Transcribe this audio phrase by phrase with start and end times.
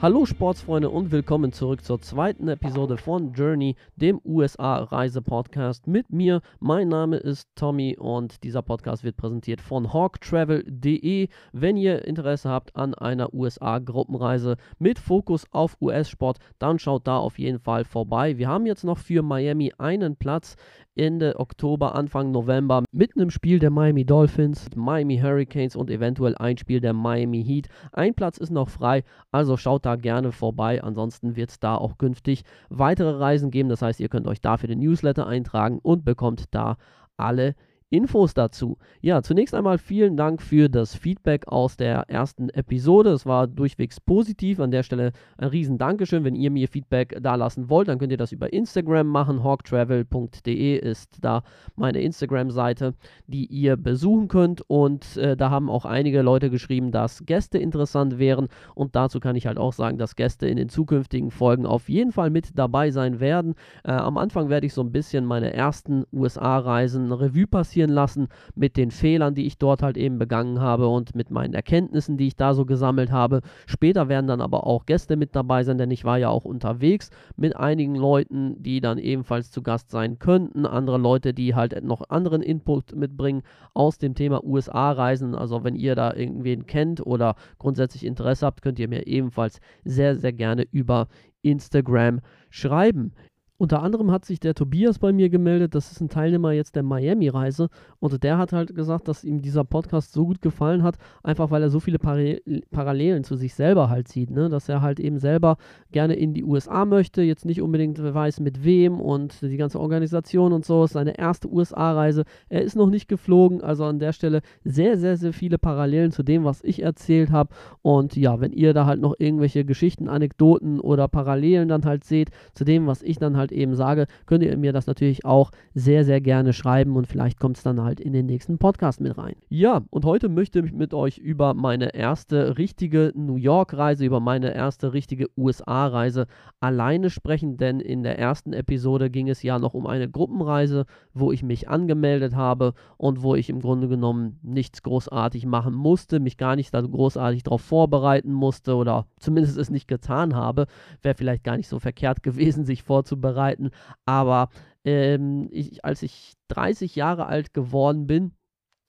[0.00, 6.40] Hallo Sportsfreunde und willkommen zurück zur zweiten Episode von Journey, dem USA-Reise-Podcast mit mir.
[6.60, 11.26] Mein Name ist Tommy und dieser Podcast wird präsentiert von hawktravel.de.
[11.50, 17.36] Wenn ihr Interesse habt an einer USA-Gruppenreise mit Fokus auf US-Sport, dann schaut da auf
[17.40, 18.38] jeden Fall vorbei.
[18.38, 20.54] Wir haben jetzt noch für Miami einen Platz.
[20.98, 26.58] Ende Oktober, Anfang November mit einem Spiel der Miami Dolphins, Miami Hurricanes und eventuell ein
[26.58, 27.68] Spiel der Miami Heat.
[27.92, 30.82] Ein Platz ist noch frei, also schaut da gerne vorbei.
[30.82, 33.68] Ansonsten wird es da auch künftig weitere Reisen geben.
[33.68, 36.76] Das heißt, ihr könnt euch da für den Newsletter eintragen und bekommt da
[37.16, 37.54] alle
[37.90, 38.76] Infos dazu.
[39.00, 43.10] Ja, zunächst einmal vielen Dank für das Feedback aus der ersten Episode.
[43.10, 44.60] Es war durchwegs positiv.
[44.60, 46.22] An der Stelle ein riesen Dankeschön.
[46.22, 49.42] Wenn ihr mir Feedback da lassen wollt, dann könnt ihr das über Instagram machen.
[49.42, 51.42] hawktravel.de ist da
[51.76, 52.94] meine Instagram-Seite,
[53.26, 54.62] die ihr besuchen könnt.
[54.68, 58.48] Und äh, da haben auch einige Leute geschrieben, dass Gäste interessant wären.
[58.74, 62.12] Und dazu kann ich halt auch sagen, dass Gäste in den zukünftigen Folgen auf jeden
[62.12, 63.54] Fall mit dabei sein werden.
[63.84, 68.28] Äh, am Anfang werde ich so ein bisschen meine ersten USA-Reisen Revue passieren passieren lassen
[68.56, 72.26] mit den Fehlern, die ich dort halt eben begangen habe und mit meinen Erkenntnissen, die
[72.26, 73.40] ich da so gesammelt habe.
[73.66, 77.10] Später werden dann aber auch Gäste mit dabei sein, denn ich war ja auch unterwegs
[77.36, 80.66] mit einigen Leuten, die dann ebenfalls zu Gast sein könnten.
[80.66, 83.42] Andere Leute, die halt noch anderen Input mitbringen
[83.74, 85.36] aus dem Thema USA-Reisen.
[85.36, 90.16] Also wenn ihr da irgendwen kennt oder grundsätzlich Interesse habt, könnt ihr mir ebenfalls sehr,
[90.16, 91.06] sehr gerne über
[91.42, 92.20] Instagram
[92.50, 93.12] schreiben.
[93.60, 96.84] Unter anderem hat sich der Tobias bei mir gemeldet, das ist ein Teilnehmer jetzt der
[96.84, 101.50] Miami-Reise und der hat halt gesagt, dass ihm dieser Podcast so gut gefallen hat, einfach
[101.50, 104.48] weil er so viele Parallelen zu sich selber halt sieht, ne?
[104.48, 105.56] dass er halt eben selber
[105.90, 110.52] gerne in die USA möchte, jetzt nicht unbedingt weiß mit wem und die ganze Organisation
[110.52, 114.42] und so, ist seine erste USA-Reise, er ist noch nicht geflogen, also an der Stelle
[114.62, 117.52] sehr, sehr, sehr viele Parallelen zu dem, was ich erzählt habe
[117.82, 122.30] und ja, wenn ihr da halt noch irgendwelche Geschichten, Anekdoten oder Parallelen dann halt seht
[122.54, 125.50] zu dem, was ich dann halt halt eben sage, könnt ihr mir das natürlich auch
[125.74, 129.16] sehr, sehr gerne schreiben und vielleicht kommt es dann halt in den nächsten Podcast mit
[129.16, 129.36] rein.
[129.48, 134.54] Ja, und heute möchte ich mit euch über meine erste richtige New York-Reise, über meine
[134.54, 136.26] erste richtige USA-Reise
[136.60, 140.84] alleine sprechen, denn in der ersten Episode ging es ja noch um eine Gruppenreise,
[141.14, 146.20] wo ich mich angemeldet habe und wo ich im Grunde genommen nichts großartig machen musste,
[146.20, 150.66] mich gar nicht da großartig darauf vorbereiten musste oder zumindest es nicht getan habe.
[151.02, 153.70] Wäre vielleicht gar nicht so verkehrt gewesen, sich vorzubereiten vorbereiten.
[154.04, 154.48] Aber
[154.84, 158.32] ähm, ich, als ich 30 Jahre alt geworden bin,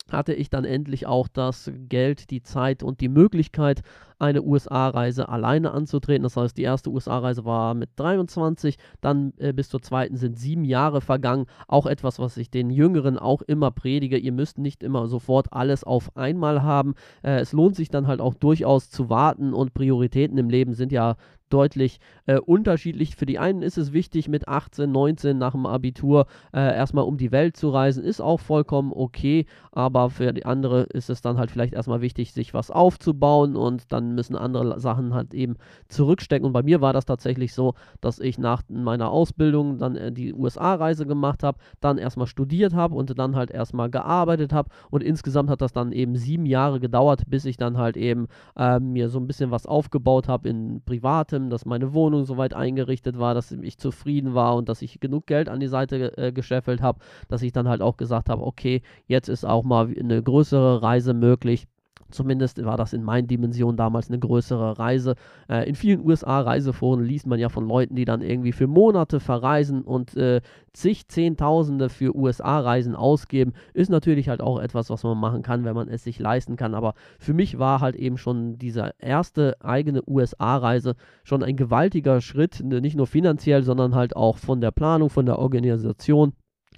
[0.09, 3.81] hatte ich dann endlich auch das Geld, die Zeit und die Möglichkeit,
[4.19, 6.23] eine USA-Reise alleine anzutreten.
[6.23, 10.65] Das heißt, die erste USA-Reise war mit 23, dann äh, bis zur zweiten sind sieben
[10.65, 11.45] Jahre vergangen.
[11.67, 14.17] Auch etwas, was ich den Jüngeren auch immer predige.
[14.17, 16.93] Ihr müsst nicht immer sofort alles auf einmal haben.
[17.23, 20.91] Äh, es lohnt sich dann halt auch durchaus zu warten und Prioritäten im Leben sind
[20.91, 21.15] ja
[21.49, 23.15] deutlich äh, unterschiedlich.
[23.15, 27.17] Für die einen ist es wichtig, mit 18, 19 nach dem Abitur äh, erstmal um
[27.17, 31.37] die Welt zu reisen, ist auch vollkommen okay, aber für die andere ist es dann
[31.37, 35.55] halt vielleicht erstmal wichtig, sich was aufzubauen und dann müssen andere Sachen halt eben
[35.87, 36.45] zurückstecken.
[36.45, 40.33] Und bei mir war das tatsächlich so, dass ich nach meiner Ausbildung dann äh, die
[40.33, 44.69] USA-Reise gemacht habe, dann erstmal studiert habe und dann halt erstmal gearbeitet habe.
[44.89, 48.27] Und insgesamt hat das dann eben sieben Jahre gedauert, bis ich dann halt eben
[48.57, 53.19] äh, mir so ein bisschen was aufgebaut habe in Privatem, dass meine Wohnung soweit eingerichtet
[53.19, 56.81] war, dass ich zufrieden war und dass ich genug Geld an die Seite äh, gescheffelt
[56.81, 60.81] habe, dass ich dann halt auch gesagt habe, okay, jetzt ist auch mal eine größere
[60.81, 61.67] Reise möglich.
[62.11, 65.15] Zumindest war das in meinen Dimensionen damals eine größere Reise.
[65.47, 69.83] Äh, in vielen USA-Reiseforen liest man ja von Leuten, die dann irgendwie für Monate verreisen
[69.83, 70.41] und äh,
[70.73, 73.53] zig Zehntausende für USA-Reisen ausgeben.
[73.73, 76.73] Ist natürlich halt auch etwas, was man machen kann, wenn man es sich leisten kann.
[76.73, 82.63] Aber für mich war halt eben schon diese erste eigene USA-Reise schon ein gewaltiger Schritt,
[82.63, 86.33] nicht nur finanziell, sondern halt auch von der Planung, von der Organisation.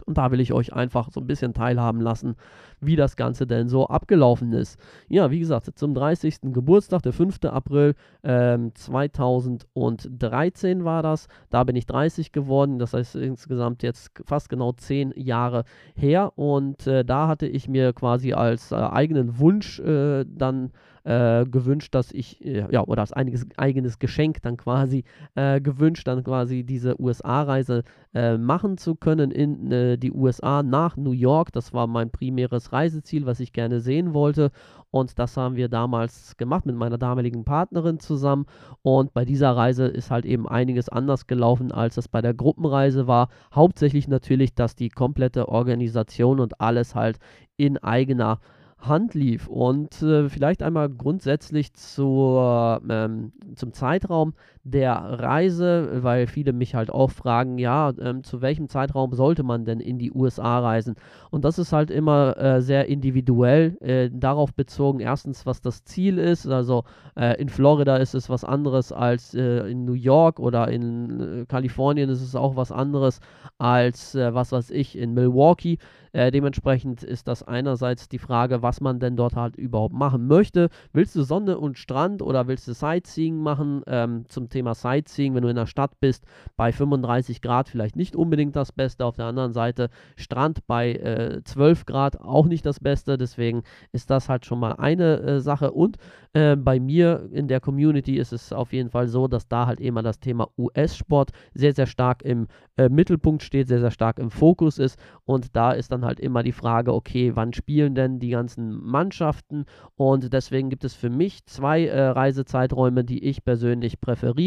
[0.05, 2.35] Und da will ich euch einfach so ein bisschen teilhaben lassen,
[2.81, 4.79] wie das Ganze denn so abgelaufen ist.
[5.07, 6.39] Ja, wie gesagt, zum 30.
[6.51, 7.45] Geburtstag, der 5.
[7.45, 11.27] April ähm, 2013 war das.
[11.49, 12.79] Da bin ich 30 geworden.
[12.79, 15.63] Das heißt insgesamt jetzt fast genau 10 Jahre
[15.95, 16.37] her.
[16.37, 20.71] Und äh, da hatte ich mir quasi als äh, eigenen Wunsch äh, dann
[21.03, 25.03] äh, gewünscht, dass ich, äh, ja, oder als einiges, eigenes Geschenk dann quasi
[25.35, 27.83] äh, gewünscht, dann quasi diese USA-Reise
[28.13, 31.51] äh, machen zu können in äh, die USA nach New York.
[31.51, 34.51] Das war mein primäres Reiseziel, was ich gerne sehen wollte.
[34.91, 38.45] Und das haben wir damals gemacht mit meiner damaligen Partnerin zusammen.
[38.81, 43.07] Und bei dieser Reise ist halt eben einiges anders gelaufen, als es bei der Gruppenreise
[43.07, 43.29] war.
[43.53, 47.19] Hauptsächlich natürlich, dass die komplette Organisation und alles halt
[47.55, 48.39] in eigener
[48.81, 49.47] Hand lief.
[49.47, 54.33] Und äh, vielleicht einmal grundsätzlich zur, ähm, zum Zeitraum
[54.63, 59.65] der Reise, weil viele mich halt auch fragen, ja, ähm, zu welchem Zeitraum sollte man
[59.65, 60.95] denn in die USA reisen?
[61.31, 66.17] Und das ist halt immer äh, sehr individuell, äh, darauf bezogen, erstens, was das Ziel
[66.17, 66.47] ist.
[66.47, 66.83] Also
[67.15, 71.45] äh, in Florida ist es was anderes als äh, in New York oder in äh,
[71.45, 73.19] Kalifornien ist es auch was anderes
[73.57, 75.77] als, äh, was weiß ich, in Milwaukee.
[76.13, 80.69] Äh, dementsprechend ist das einerseits die Frage, was man denn dort halt überhaupt machen möchte.
[80.91, 83.81] Willst du Sonne und Strand oder willst du Sightseeing machen?
[83.87, 86.25] Ähm, zum Thema Sightseeing, wenn du in der Stadt bist,
[86.55, 89.05] bei 35 Grad vielleicht nicht unbedingt das Beste.
[89.05, 93.17] Auf der anderen Seite Strand bei äh, 12 Grad auch nicht das Beste.
[93.17, 95.71] Deswegen ist das halt schon mal eine äh, Sache.
[95.71, 95.97] Und
[96.33, 99.79] äh, bei mir in der Community ist es auf jeden Fall so, dass da halt
[99.79, 102.47] immer das Thema US-Sport sehr, sehr stark im
[102.77, 104.99] äh, Mittelpunkt steht, sehr, sehr stark im Fokus ist.
[105.25, 109.65] Und da ist dann halt immer die Frage, okay, wann spielen denn die ganzen Mannschaften?
[109.95, 114.40] Und deswegen gibt es für mich zwei äh, Reisezeiträume, die ich persönlich präferiere.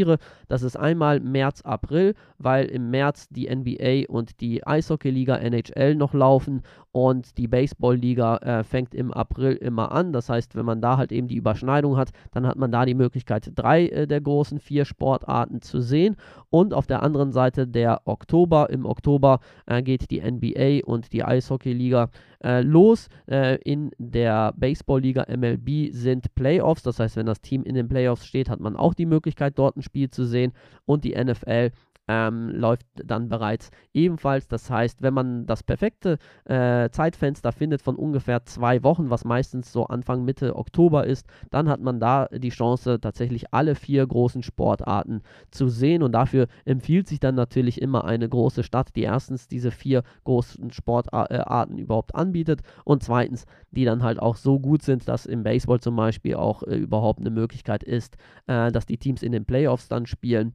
[0.48, 6.14] Das ist einmal März, April, weil im März die NBA und die Eishockeyliga NHL noch
[6.14, 6.62] laufen
[6.92, 10.12] und die Baseballliga äh, fängt im April immer an.
[10.12, 12.94] Das heißt, wenn man da halt eben die Überschneidung hat, dann hat man da die
[12.94, 16.16] Möglichkeit, drei äh, der großen vier Sportarten zu sehen.
[16.50, 18.70] Und auf der anderen Seite der Oktober.
[18.70, 22.10] Im Oktober äh, geht die NBA und die Eishockeyliga
[22.44, 23.08] äh, los.
[23.26, 28.26] Äh, in der Baseballliga MLB sind Playoffs, das heißt, wenn das Team in den Playoffs
[28.26, 30.52] steht, hat man auch die Möglichkeit, dort ein Spiel zu sehen.
[30.84, 31.70] Und die NFL
[32.08, 34.48] ähm, läuft dann bereits ebenfalls.
[34.48, 39.72] Das heißt, wenn man das perfekte äh, Zeitfenster findet von ungefähr zwei Wochen, was meistens
[39.72, 44.42] so Anfang Mitte Oktober ist, dann hat man da die Chance, tatsächlich alle vier großen
[44.42, 46.02] Sportarten zu sehen.
[46.02, 50.70] Und dafür empfiehlt sich dann natürlich immer eine große Stadt, die erstens diese vier großen
[50.72, 55.80] Sportarten überhaupt anbietet und zweitens, die dann halt auch so gut sind, dass im Baseball
[55.80, 58.16] zum Beispiel auch äh, überhaupt eine Möglichkeit ist,
[58.46, 60.54] äh, dass die Teams in den Playoffs dann spielen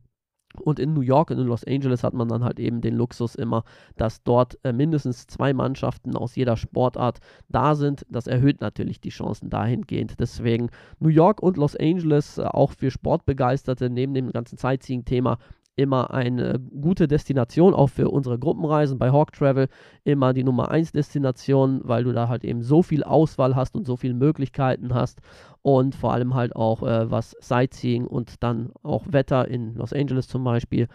[0.58, 3.36] und in New York und in Los Angeles hat man dann halt eben den Luxus
[3.36, 3.64] immer,
[3.98, 7.20] dass dort äh, mindestens zwei Mannschaften aus jeder Sportart
[7.50, 8.06] da sind.
[8.10, 10.20] Das erhöht natürlich die Chancen dahingehend.
[10.20, 10.70] Deswegen
[11.00, 15.38] New York und Los Angeles äh, auch für Sportbegeisterte neben dem ganzen Sightseeing-Thema
[15.80, 19.68] immer eine gute Destination, auch für unsere Gruppenreisen bei Hawk Travel,
[20.04, 23.86] immer die Nummer 1 Destination, weil du da halt eben so viel Auswahl hast und
[23.86, 25.22] so viele Möglichkeiten hast
[25.62, 30.28] und vor allem halt auch äh, was Sightseeing und dann auch Wetter in Los Angeles
[30.28, 30.88] zum Beispiel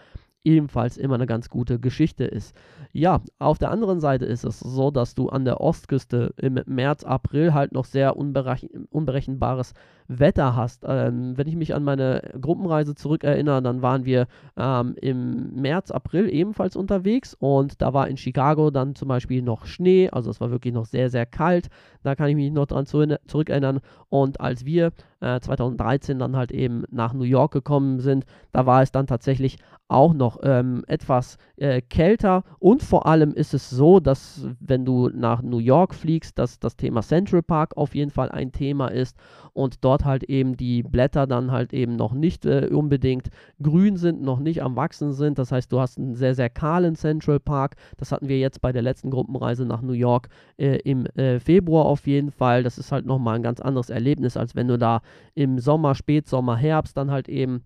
[0.45, 2.55] ebenfalls immer eine ganz gute Geschichte ist.
[2.91, 7.03] Ja, auf der anderen Seite ist es so, dass du an der Ostküste im März,
[7.03, 9.73] April halt noch sehr unberechen unberechenbares
[10.07, 10.83] Wetter hast.
[10.87, 16.29] Ähm, wenn ich mich an meine Gruppenreise zurückerinnere, dann waren wir ähm, im März, April
[16.31, 20.51] ebenfalls unterwegs und da war in Chicago dann zum Beispiel noch Schnee, also es war
[20.51, 21.69] wirklich noch sehr, sehr kalt.
[22.03, 23.79] Da kann ich mich noch dran zurückerinnern.
[24.09, 28.83] Und als wir äh, 2013 dann halt eben nach New York gekommen sind, da war
[28.83, 33.99] es dann tatsächlich auch noch ähm, etwas äh, kälter und vor allem ist es so,
[33.99, 38.31] dass wenn du nach New York fliegst, dass das Thema Central Park auf jeden Fall
[38.31, 39.15] ein Thema ist
[39.53, 43.29] und dort halt eben die Blätter dann halt eben noch nicht äh, unbedingt
[43.61, 45.37] grün sind, noch nicht am Wachsen sind.
[45.37, 47.75] Das heißt, du hast einen sehr, sehr kahlen Central Park.
[47.97, 51.85] Das hatten wir jetzt bei der letzten Gruppenreise nach New York äh, im äh, Februar
[51.85, 52.63] auf jeden Fall.
[52.63, 55.01] Das ist halt nochmal ein ganz anderes Erlebnis, als wenn du da
[55.35, 57.63] im Sommer, Spätsommer, Herbst dann halt eben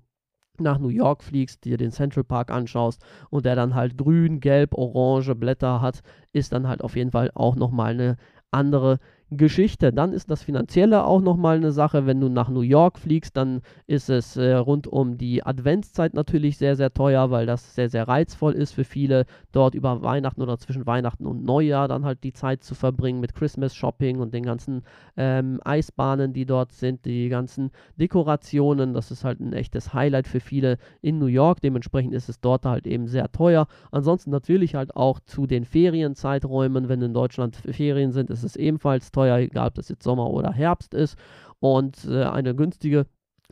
[0.59, 4.73] nach New York fliegst, dir den Central Park anschaust und der dann halt grün, gelb,
[4.73, 6.01] orange Blätter hat,
[6.33, 8.17] ist dann halt auf jeden Fall auch nochmal eine
[8.51, 8.99] andere
[9.31, 9.93] Geschichte.
[9.93, 12.05] Dann ist das Finanzielle auch nochmal eine Sache.
[12.05, 16.57] Wenn du nach New York fliegst, dann ist es äh, rund um die Adventszeit natürlich
[16.57, 20.57] sehr, sehr teuer, weil das sehr, sehr reizvoll ist für viele, dort über Weihnachten oder
[20.57, 24.43] zwischen Weihnachten und Neujahr dann halt die Zeit zu verbringen mit Christmas Shopping und den
[24.43, 24.81] ganzen
[25.15, 28.93] ähm, Eisbahnen, die dort sind, die ganzen Dekorationen.
[28.93, 31.61] Das ist halt ein echtes Highlight für viele in New York.
[31.61, 33.67] Dementsprechend ist es dort halt eben sehr teuer.
[33.91, 36.89] Ansonsten natürlich halt auch zu den Ferienzeiträumen.
[36.89, 40.29] Wenn in Deutschland Ferien sind, ist es ebenfalls teuer teuer, egal ob das jetzt Sommer
[40.29, 41.17] oder Herbst ist.
[41.59, 43.05] Und äh, eine günstige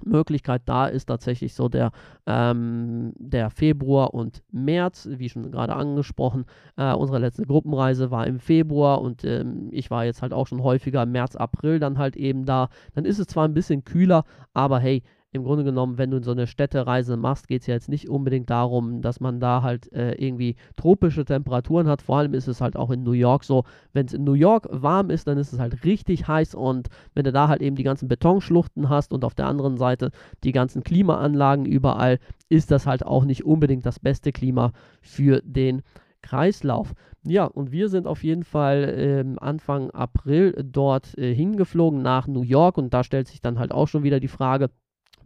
[0.06, 1.92] Möglichkeit da ist tatsächlich so der,
[2.26, 6.46] ähm, der Februar und März, wie schon gerade angesprochen.
[6.78, 10.64] Äh, unsere letzte Gruppenreise war im Februar und ähm, ich war jetzt halt auch schon
[10.64, 12.70] häufiger im März, April dann halt eben da.
[12.94, 15.02] Dann ist es zwar ein bisschen kühler, aber hey,
[15.34, 18.50] im Grunde genommen, wenn du so eine Städtereise machst, geht es ja jetzt nicht unbedingt
[18.50, 22.02] darum, dass man da halt äh, irgendwie tropische Temperaturen hat.
[22.02, 24.68] Vor allem ist es halt auch in New York so, wenn es in New York
[24.72, 27.84] warm ist, dann ist es halt richtig heiß und wenn du da halt eben die
[27.84, 30.12] ganzen Betonschluchten hast und auf der anderen Seite
[30.44, 32.20] die ganzen Klimaanlagen überall,
[32.50, 35.82] ist das halt auch nicht unbedingt das beste Klima für den
[36.22, 36.94] Kreislauf.
[37.26, 42.44] Ja, und wir sind auf jeden Fall ähm, Anfang April dort äh, hingeflogen nach New
[42.44, 44.70] York und da stellt sich dann halt auch schon wieder die Frage,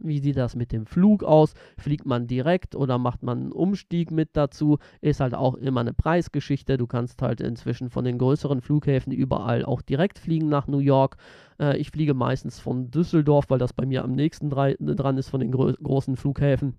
[0.04, 1.54] wie sieht das mit dem Flug aus?
[1.78, 4.78] Fliegt man direkt oder macht man einen Umstieg mit dazu?
[5.00, 6.76] Ist halt auch immer eine Preisgeschichte.
[6.76, 11.16] Du kannst halt inzwischen von den größeren Flughäfen überall auch direkt fliegen nach New York.
[11.58, 15.40] Äh, ich fliege meistens von Düsseldorf, weil das bei mir am nächsten dran ist von
[15.40, 16.76] den gro großen Flughäfen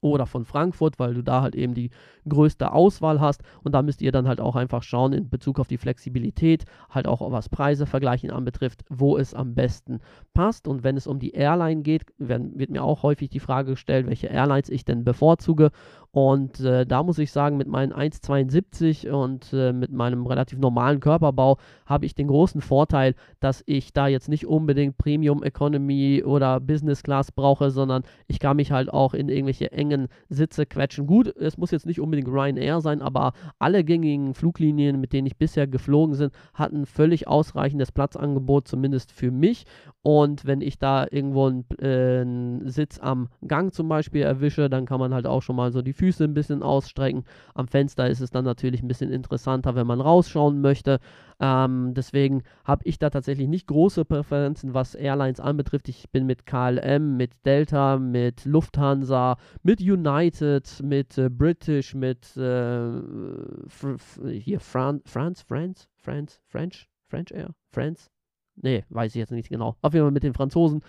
[0.00, 1.90] oder von Frankfurt, weil du da halt eben die
[2.28, 3.42] größte Auswahl hast.
[3.62, 7.06] Und da müsst ihr dann halt auch einfach schauen in Bezug auf die Flexibilität, halt
[7.06, 10.00] auch was Preise vergleichen anbetrifft, wo es am besten
[10.34, 10.66] passt.
[10.68, 14.06] Und wenn es um die Airline geht, werden, wird mir auch häufig die Frage gestellt,
[14.06, 15.70] welche Airlines ich denn bevorzuge
[16.14, 21.00] und äh, da muss ich sagen, mit meinen 1,72 und äh, mit meinem relativ normalen
[21.00, 26.60] Körperbau habe ich den großen Vorteil, dass ich da jetzt nicht unbedingt Premium Economy oder
[26.60, 31.06] Business Class brauche, sondern ich kann mich halt auch in irgendwelche engen Sitze quetschen.
[31.06, 35.38] Gut, es muss jetzt nicht unbedingt Ryanair sein, aber alle gängigen Fluglinien, mit denen ich
[35.38, 39.64] bisher geflogen bin, hatten völlig ausreichendes Platzangebot, zumindest für mich.
[40.02, 44.84] Und wenn ich da irgendwo einen, äh, einen Sitz am Gang zum Beispiel erwische, dann
[44.84, 47.22] kann man halt auch schon mal so die Füße ein bisschen ausstrecken.
[47.54, 50.98] Am Fenster ist es dann natürlich ein bisschen interessanter, wenn man rausschauen möchte.
[51.38, 55.88] Ähm, deswegen habe ich da tatsächlich nicht große Präferenzen, was Airlines anbetrifft.
[55.88, 63.00] Ich bin mit KLM, mit Delta, mit Lufthansa, mit United, mit äh, British, mit äh,
[64.40, 68.10] hier Fran France, France, France, French, French Air, France.
[68.56, 69.76] Nee, weiß ich jetzt nicht genau.
[69.82, 70.82] Auf jeden Fall mit den Franzosen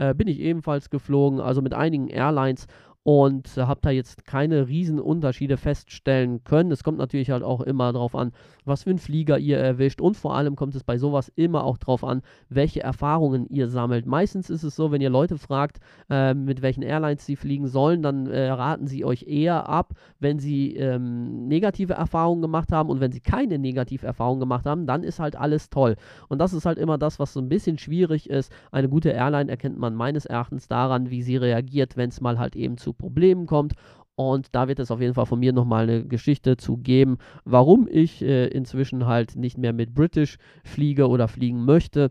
[0.00, 2.66] äh, bin ich ebenfalls geflogen, also mit einigen Airlines
[3.02, 6.70] und äh, habe da jetzt keine riesen Unterschiede feststellen können.
[6.70, 8.32] Es kommt natürlich halt auch immer darauf an,
[8.64, 11.78] was für einen Flieger ihr erwischt und vor allem kommt es bei sowas immer auch
[11.78, 14.04] darauf an, welche Erfahrungen ihr sammelt.
[14.04, 15.78] Meistens ist es so, wenn ihr Leute fragt,
[16.10, 20.38] äh, mit welchen Airlines sie fliegen sollen, dann äh, raten sie euch eher ab, wenn
[20.38, 25.04] sie ähm, negative Erfahrungen gemacht haben und wenn sie keine negative Erfahrungen gemacht haben, dann
[25.04, 25.96] ist halt alles toll.
[26.28, 28.52] Und das ist halt immer das, was so ein bisschen schwierig ist.
[28.72, 32.56] Eine gute Airline erkennt man meines Erachtens daran, wie sie reagiert, wenn es mal halt
[32.56, 33.74] eben zu Problemen kommt.
[34.16, 37.88] Und da wird es auf jeden Fall von mir nochmal eine Geschichte zu geben, warum
[37.90, 42.10] ich äh, inzwischen halt nicht mehr mit British fliege oder fliegen möchte.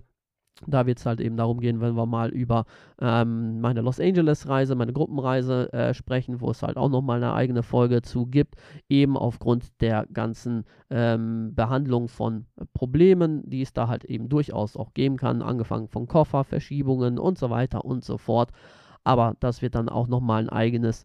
[0.67, 2.65] Da wird es halt eben darum gehen, wenn wir mal über
[3.00, 7.63] ähm, meine Los Angeles-Reise, meine Gruppenreise äh, sprechen, wo es halt auch nochmal eine eigene
[7.63, 8.55] Folge zu gibt,
[8.89, 14.93] eben aufgrund der ganzen ähm, Behandlung von Problemen, die es da halt eben durchaus auch
[14.93, 18.51] geben kann, angefangen von Kofferverschiebungen und so weiter und so fort.
[19.09, 21.03] Aber das wird dann auch nochmal ein eigenes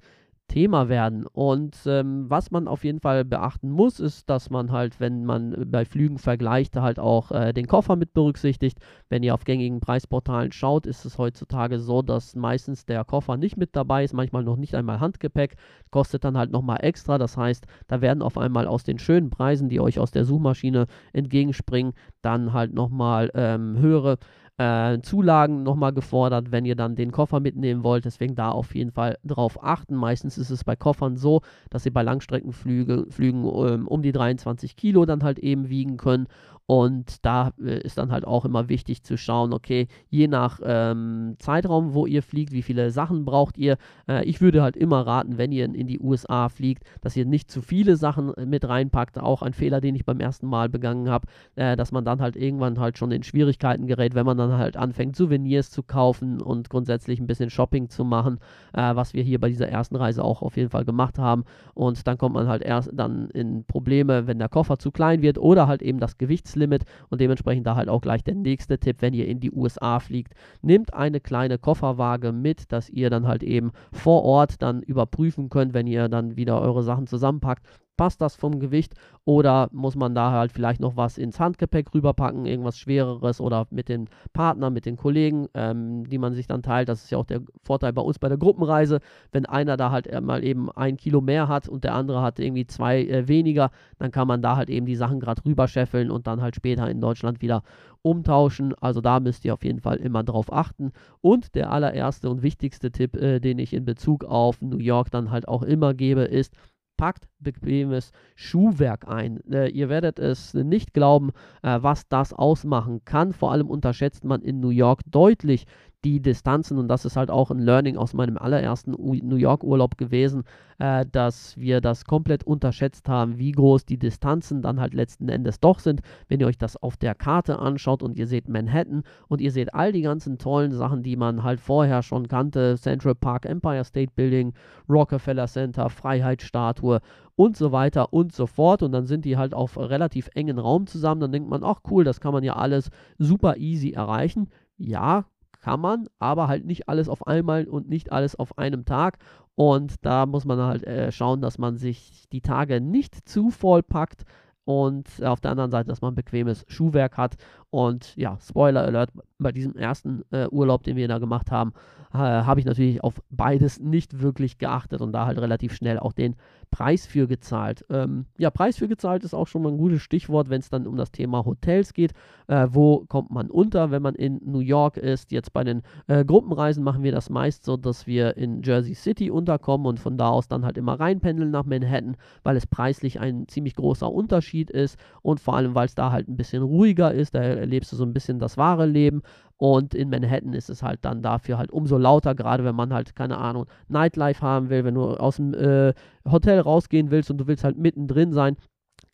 [0.48, 1.24] Thema werden.
[1.26, 5.70] Und ähm, was man auf jeden Fall beachten muss, ist, dass man halt, wenn man
[5.70, 8.78] bei Flügen vergleicht, halt auch äh, den Koffer mit berücksichtigt.
[9.08, 13.56] Wenn ihr auf gängigen Preisportalen schaut, ist es heutzutage so, dass meistens der Koffer nicht
[13.56, 15.56] mit dabei ist, manchmal noch nicht einmal Handgepäck,
[15.90, 17.16] kostet dann halt nochmal extra.
[17.16, 20.88] Das heißt, da werden auf einmal aus den schönen Preisen, die euch aus der Suchmaschine
[21.14, 24.18] entgegenspringen, dann halt nochmal ähm, höhere
[24.56, 28.04] äh, Zulagen nochmal gefordert, wenn ihr dann den Koffer mitnehmen wollt.
[28.04, 29.96] Deswegen da auf jeden Fall drauf achten.
[29.96, 34.76] Meistens ist es bei Koffern so, dass sie bei Langstreckenflügen Flügen, ähm, um die 23
[34.76, 36.28] Kilo dann halt eben wiegen können.
[36.66, 41.36] Und da äh, ist dann halt auch immer wichtig zu schauen, okay, je nach ähm,
[41.38, 43.76] Zeitraum, wo ihr fliegt, wie viele Sachen braucht ihr.
[44.08, 47.50] Äh, ich würde halt immer raten, wenn ihr in die USA fliegt, dass ihr nicht
[47.50, 49.18] zu viele Sachen äh, mit reinpackt.
[49.18, 52.34] Auch ein Fehler, den ich beim ersten Mal begangen habe, äh, dass man dann halt
[52.34, 56.70] irgendwann halt schon in Schwierigkeiten gerät, wenn man dann halt anfängt, Souvenirs zu kaufen und
[56.70, 58.38] grundsätzlich ein bisschen Shopping zu machen,
[58.72, 61.44] äh, was wir hier bei dieser ersten Reise auch auf jeden Fall gemacht haben.
[61.74, 65.36] Und dann kommt man halt erst dann in Probleme, wenn der Koffer zu klein wird
[65.36, 68.96] oder halt eben das Gewichts Gewichtslimit und dementsprechend da halt auch gleich der nächste Tipp,
[69.00, 73.42] wenn ihr in die USA fliegt, nehmt eine kleine Kofferwaage mit, dass ihr dann halt
[73.42, 78.36] eben vor Ort dann überprüfen könnt, wenn ihr dann wieder eure Sachen zusammenpackt, passt das
[78.36, 83.40] vom Gewicht oder muss man da halt vielleicht noch was ins Handgepäck rüberpacken, irgendwas Schwereres
[83.40, 86.88] oder mit den Partnern, mit den Kollegen, ähm, die man sich dann teilt.
[86.88, 89.00] Das ist ja auch der Vorteil bei uns bei der Gruppenreise.
[89.32, 92.66] Wenn einer da halt mal eben ein Kilo mehr hat und der andere hat irgendwie
[92.66, 96.42] zwei äh, weniger, dann kann man da halt eben die Sachen gerade rüberscheffeln und dann
[96.42, 97.62] halt später in Deutschland wieder
[98.02, 98.74] umtauschen.
[98.80, 100.92] Also da müsst ihr auf jeden Fall immer drauf achten.
[101.20, 105.30] Und der allererste und wichtigste Tipp, äh, den ich in Bezug auf New York dann
[105.30, 106.54] halt auch immer gebe, ist,
[106.96, 109.40] packt bequemes Schuhwerk ein.
[109.52, 111.30] Äh, ihr werdet es nicht glauben,
[111.62, 113.32] äh, was das ausmachen kann.
[113.32, 115.66] Vor allem unterschätzt man in New York deutlich
[116.04, 119.96] die Distanzen und das ist halt auch ein Learning aus meinem allerersten New York Urlaub
[119.96, 120.44] gewesen,
[120.78, 125.60] äh, dass wir das komplett unterschätzt haben, wie groß die Distanzen dann halt letzten Endes
[125.60, 126.02] doch sind.
[126.28, 129.74] Wenn ihr euch das auf der Karte anschaut und ihr seht Manhattan und ihr seht
[129.74, 134.12] all die ganzen tollen Sachen, die man halt vorher schon kannte, Central Park, Empire State
[134.14, 134.52] Building,
[134.88, 137.00] Rockefeller Center, Freiheitsstatue
[137.36, 138.82] und so weiter und so fort.
[138.82, 141.20] Und dann sind die halt auf relativ engen Raum zusammen.
[141.20, 144.48] Dann denkt man, ach cool, das kann man ja alles super easy erreichen.
[144.76, 145.26] Ja,
[145.60, 149.18] kann man, aber halt nicht alles auf einmal und nicht alles auf einem Tag.
[149.54, 153.82] Und da muss man halt äh, schauen, dass man sich die Tage nicht zu voll
[153.82, 154.24] packt,
[154.64, 157.36] und auf der anderen Seite, dass man bequemes Schuhwerk hat.
[157.74, 161.72] Und ja, Spoiler Alert, bei diesem ersten äh, Urlaub, den wir da gemacht haben,
[162.12, 166.12] äh, habe ich natürlich auf beides nicht wirklich geachtet und da halt relativ schnell auch
[166.12, 166.36] den
[166.70, 167.84] Preis für gezahlt.
[167.90, 170.86] Ähm, ja, Preis für gezahlt ist auch schon mal ein gutes Stichwort, wenn es dann
[170.86, 172.12] um das Thema Hotels geht.
[172.46, 175.32] Äh, wo kommt man unter, wenn man in New York ist?
[175.32, 179.30] Jetzt bei den äh, Gruppenreisen machen wir das meist so, dass wir in Jersey City
[179.30, 183.48] unterkommen und von da aus dann halt immer reinpendeln nach Manhattan, weil es preislich ein
[183.48, 187.34] ziemlich großer Unterschied ist und vor allem, weil es da halt ein bisschen ruhiger ist.
[187.34, 189.22] Da erlebst du so ein bisschen das wahre Leben.
[189.56, 193.14] Und in Manhattan ist es halt dann dafür halt umso lauter, gerade wenn man halt,
[193.14, 195.94] keine Ahnung, Nightlife haben will, wenn du aus dem äh,
[196.30, 198.56] Hotel rausgehen willst und du willst halt mittendrin sein,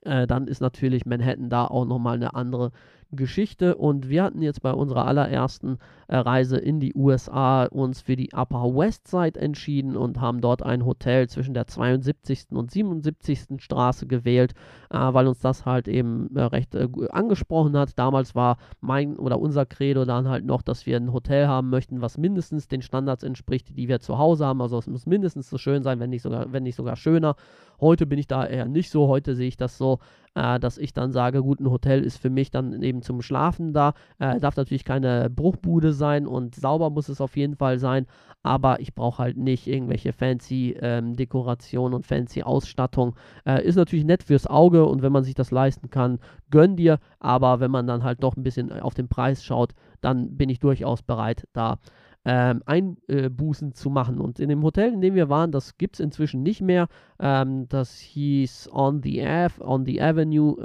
[0.03, 2.71] äh, dann ist natürlich Manhattan da auch nochmal eine andere
[3.13, 3.77] Geschichte.
[3.77, 8.31] Und wir hatten jetzt bei unserer allerersten äh, Reise in die USA uns für die
[8.33, 12.47] Upper West Side entschieden und haben dort ein Hotel zwischen der 72.
[12.51, 13.63] und 77.
[13.63, 14.55] Straße gewählt,
[14.91, 17.99] äh, weil uns das halt eben äh, recht äh, angesprochen hat.
[17.99, 22.01] Damals war mein oder unser Credo dann halt noch, dass wir ein Hotel haben möchten,
[22.01, 24.63] was mindestens den Standards entspricht, die wir zu Hause haben.
[24.63, 27.37] Also es muss mindestens so schön sein, wenn nicht sogar, wenn nicht sogar schöner.
[27.81, 29.09] Heute bin ich da eher nicht so.
[29.09, 30.01] Heute sehe ich das so,
[30.35, 33.73] äh, dass ich dann sage, gut, ein Hotel ist für mich dann eben zum Schlafen
[33.73, 33.95] da.
[34.19, 38.07] Äh, darf natürlich keine Bruchbude sein und sauber muss es auf jeden Fall sein,
[38.43, 43.17] aber ich brauche halt nicht irgendwelche fancy ähm, Dekorationen und fancy Ausstattung.
[43.45, 46.19] Äh, ist natürlich nett fürs Auge und wenn man sich das leisten kann,
[46.51, 50.37] gönn dir, aber wenn man dann halt doch ein bisschen auf den Preis schaut, dann
[50.37, 51.79] bin ich durchaus bereit, da
[52.25, 54.19] ähm, Einbußen zu machen.
[54.19, 56.89] Und in dem Hotel, in dem wir waren, das gibt es inzwischen nicht mehr.
[57.19, 60.57] Ähm, das hieß On the Ave, On the Avenue.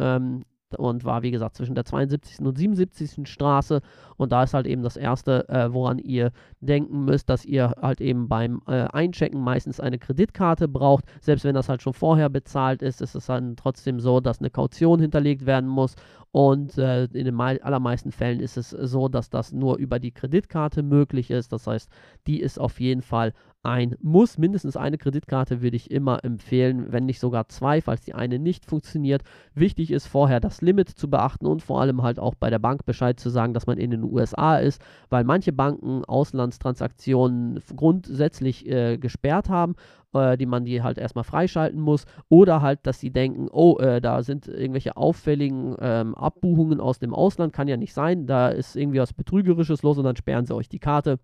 [0.78, 2.40] Und war wie gesagt zwischen der 72.
[2.40, 3.28] und 77.
[3.30, 3.82] Straße
[4.18, 8.02] und da ist halt eben das erste, äh, woran ihr denken müsst, dass ihr halt
[8.02, 11.06] eben beim äh, Einchecken meistens eine Kreditkarte braucht.
[11.22, 14.50] Selbst wenn das halt schon vorher bezahlt ist, ist es dann trotzdem so, dass eine
[14.50, 15.96] Kaution hinterlegt werden muss
[16.32, 20.84] und äh, in den allermeisten Fällen ist es so, dass das nur über die Kreditkarte
[20.84, 21.54] möglich ist.
[21.54, 21.90] Das heißt,
[22.28, 23.32] die ist auf jeden Fall
[23.66, 24.38] ein Muss.
[24.38, 28.66] Mindestens eine Kreditkarte würde ich immer empfehlen, wenn nicht sogar zwei, falls die eine nicht
[28.66, 29.24] funktioniert.
[29.54, 32.86] Wichtig ist vorher das Limit zu beachten und vor allem halt auch bei der Bank
[32.86, 38.98] Bescheid zu sagen, dass man in den USA ist, weil manche Banken Auslandstransaktionen grundsätzlich äh,
[38.98, 39.76] gesperrt haben
[40.16, 42.06] äh, die man die halt erstmal freischalten muss.
[42.30, 47.14] Oder halt, dass sie denken, oh, äh, da sind irgendwelche auffälligen ähm, Abbuchungen aus dem
[47.14, 50.56] Ausland, kann ja nicht sein, da ist irgendwie was Betrügerisches los und dann sperren sie
[50.56, 51.20] euch die Karte.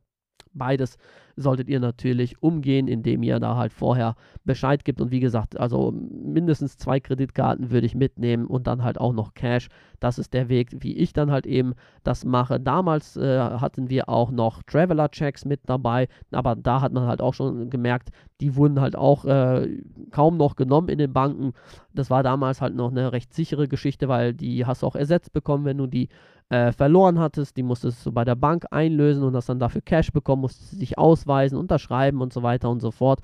[0.53, 0.97] Beides
[1.41, 5.01] solltet ihr natürlich umgehen, indem ihr da halt vorher Bescheid gibt.
[5.01, 9.33] Und wie gesagt, also mindestens zwei Kreditkarten würde ich mitnehmen und dann halt auch noch
[9.33, 9.69] Cash.
[9.99, 11.73] Das ist der Weg, wie ich dann halt eben
[12.03, 12.59] das mache.
[12.59, 17.33] Damals äh, hatten wir auch noch Traveler-Checks mit dabei, aber da hat man halt auch
[17.33, 18.09] schon gemerkt,
[18.41, 21.53] die wurden halt auch äh, kaum noch genommen in den Banken.
[21.93, 25.33] Das war damals halt noch eine recht sichere Geschichte, weil die hast du auch ersetzt
[25.33, 26.09] bekommen, wenn du die
[26.51, 27.55] äh, verloren hattest.
[27.55, 30.97] Die musstest du bei der Bank einlösen und hast dann dafür Cash bekommen, musstest dich
[30.97, 33.19] ausweisen, unterschreiben und so weiter und so fort.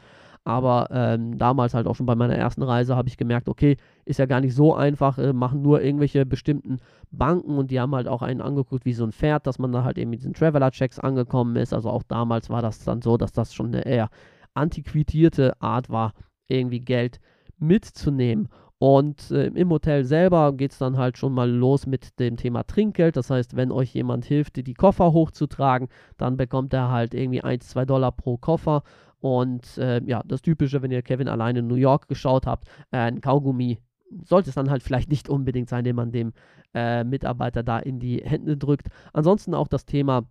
[0.48, 4.18] Aber ähm, damals halt auch schon bei meiner ersten Reise habe ich gemerkt, okay, ist
[4.18, 6.80] ja gar nicht so einfach, äh, machen nur irgendwelche bestimmten
[7.12, 9.84] Banken und die haben halt auch einen angeguckt wie so ein Pferd, dass man da
[9.84, 11.74] halt eben mit diesen Traveler-Checks angekommen ist.
[11.74, 14.10] Also auch damals war das dann so, dass das schon eine eher
[14.54, 16.14] antiquierte Art war,
[16.48, 17.20] irgendwie Geld
[17.60, 18.48] mitzunehmen.
[18.80, 22.64] Und äh, im Hotel selber geht es dann halt schon mal los mit dem Thema
[22.64, 23.18] Trinkgeld.
[23.18, 25.88] Das heißt, wenn euch jemand hilft, die Koffer hochzutragen,
[26.18, 28.84] dann bekommt er halt irgendwie 1, 2 Dollar pro Koffer.
[29.20, 32.98] Und äh, ja, das Typische, wenn ihr Kevin alleine in New York geschaut habt, äh,
[32.98, 33.80] ein Kaugummi
[34.24, 36.34] sollte es dann halt vielleicht nicht unbedingt sein, den man dem
[36.76, 38.90] äh, Mitarbeiter da in die Hände drückt.
[39.12, 40.28] Ansonsten auch das Thema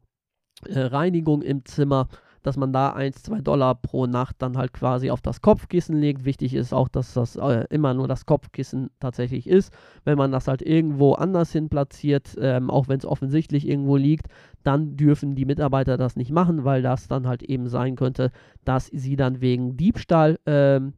[0.64, 2.08] äh, Reinigung im Zimmer
[2.46, 6.24] dass man da 1, 2 Dollar pro Nacht dann halt quasi auf das Kopfkissen legt.
[6.24, 9.72] Wichtig ist auch, dass das äh, immer nur das Kopfkissen tatsächlich ist.
[10.04, 14.28] Wenn man das halt irgendwo anders hin platziert, ähm, auch wenn es offensichtlich irgendwo liegt,
[14.62, 18.30] dann dürfen die Mitarbeiter das nicht machen, weil das dann halt eben sein könnte,
[18.64, 20.94] dass sie dann wegen Diebstahl ähm,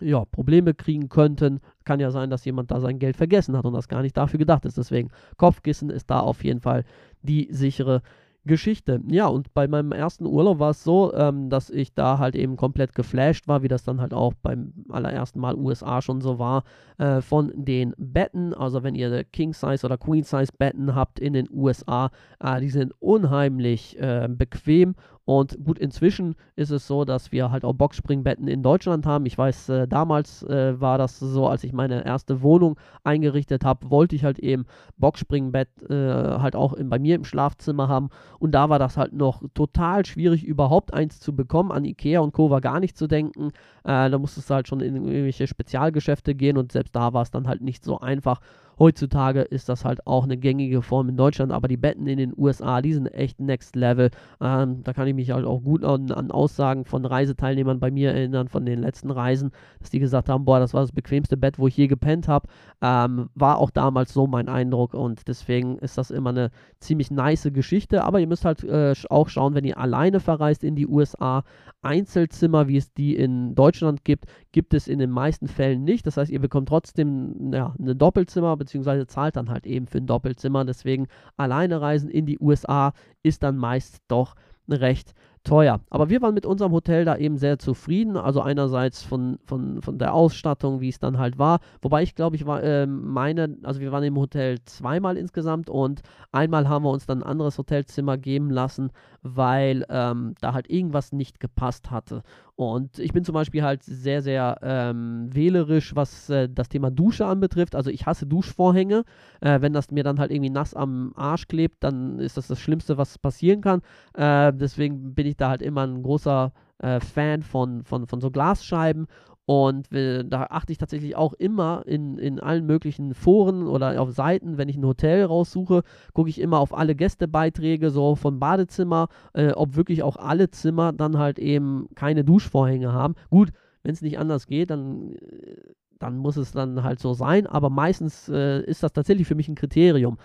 [0.00, 1.60] ja, Probleme kriegen könnten.
[1.84, 4.38] Kann ja sein, dass jemand da sein Geld vergessen hat und das gar nicht dafür
[4.38, 4.78] gedacht ist.
[4.78, 6.84] Deswegen Kopfkissen ist da auf jeden Fall
[7.22, 8.02] die sichere
[8.46, 9.00] Geschichte.
[9.08, 12.56] Ja, und bei meinem ersten Urlaub war es so, ähm, dass ich da halt eben
[12.56, 16.64] komplett geflasht war, wie das dann halt auch beim allerersten Mal USA schon so war,
[16.98, 18.54] äh, von den Betten.
[18.54, 22.70] Also wenn ihr King Size oder Queen Size Betten habt in den USA, äh, die
[22.70, 24.94] sind unheimlich äh, bequem
[25.26, 29.24] Und gut, inzwischen ist es so, dass wir halt auch Boxspringbetten in Deutschland haben.
[29.24, 33.90] Ich weiß, äh, damals äh, war das so, als ich meine erste Wohnung eingerichtet habe,
[33.90, 34.66] wollte ich halt eben
[34.98, 38.10] Boxspringbett äh, halt auch in, bei mir im Schlafzimmer haben.
[38.38, 41.72] Und da war das halt noch total schwierig, überhaupt eins zu bekommen.
[41.72, 42.50] An Ikea und Co.
[42.50, 43.48] war gar nicht zu denken.
[43.84, 47.30] Äh, da musstest du halt schon in irgendwelche Spezialgeschäfte gehen und selbst da war es
[47.30, 48.40] dann halt nicht so einfach.
[48.78, 52.32] Heutzutage ist das halt auch eine gängige Form in Deutschland, aber die Betten in den
[52.36, 54.10] USA, die sind echt next level.
[54.40, 58.12] Ähm, da kann ich mich halt auch gut an, an, Aussagen von Reiseteilnehmern bei mir
[58.12, 61.58] erinnern, von den letzten Reisen, dass die gesagt haben, boah, das war das bequemste Bett,
[61.58, 62.48] wo ich je gepennt habe.
[62.82, 67.48] Ähm, war auch damals so mein Eindruck und deswegen ist das immer eine ziemlich nice
[67.52, 71.44] Geschichte, aber ihr müsst halt äh, auch schauen, wenn ihr alleine verreist in die USA,
[71.82, 76.06] Einzelzimmer, wie es die in Deutschland gibt, gibt es in den meisten Fällen nicht.
[76.06, 80.06] Das heißt, ihr bekommt trotzdem ja, eine Doppelzimmer, beziehungsweise zahlt dann halt eben für ein
[80.06, 80.64] Doppelzimmer.
[80.64, 84.34] Deswegen alleine reisen in die USA ist dann meist doch
[84.68, 85.14] recht
[85.44, 85.80] teuer.
[85.90, 88.16] Aber wir waren mit unserem Hotel da eben sehr zufrieden.
[88.16, 91.60] Also einerseits von, von, von der Ausstattung, wie es dann halt war.
[91.82, 96.02] Wobei ich glaube, ich war äh, meine, also wir waren im Hotel zweimal insgesamt und
[96.32, 98.90] einmal haben wir uns dann ein anderes Hotelzimmer geben lassen,
[99.22, 102.22] weil ähm, da halt irgendwas nicht gepasst hatte.
[102.56, 107.26] Und ich bin zum Beispiel halt sehr, sehr ähm, wählerisch, was äh, das Thema Dusche
[107.26, 107.74] anbetrifft.
[107.74, 109.04] Also ich hasse Duschvorhänge.
[109.40, 112.60] Äh, wenn das mir dann halt irgendwie nass am Arsch klebt, dann ist das das
[112.60, 113.82] Schlimmste, was passieren kann.
[114.14, 118.30] Äh, deswegen bin ich da halt immer ein großer äh, Fan von, von, von so
[118.30, 119.06] Glasscheiben
[119.46, 124.12] und äh, da achte ich tatsächlich auch immer in, in allen möglichen Foren oder auf
[124.12, 125.82] Seiten, wenn ich ein Hotel raussuche,
[126.14, 130.92] gucke ich immer auf alle Gästebeiträge, so von Badezimmer, äh, ob wirklich auch alle Zimmer
[130.92, 133.16] dann halt eben keine Duschvorhänge haben.
[133.28, 137.46] Gut, wenn es nicht anders geht, dann, äh, dann muss es dann halt so sein,
[137.46, 140.16] aber meistens äh, ist das tatsächlich für mich ein Kriterium.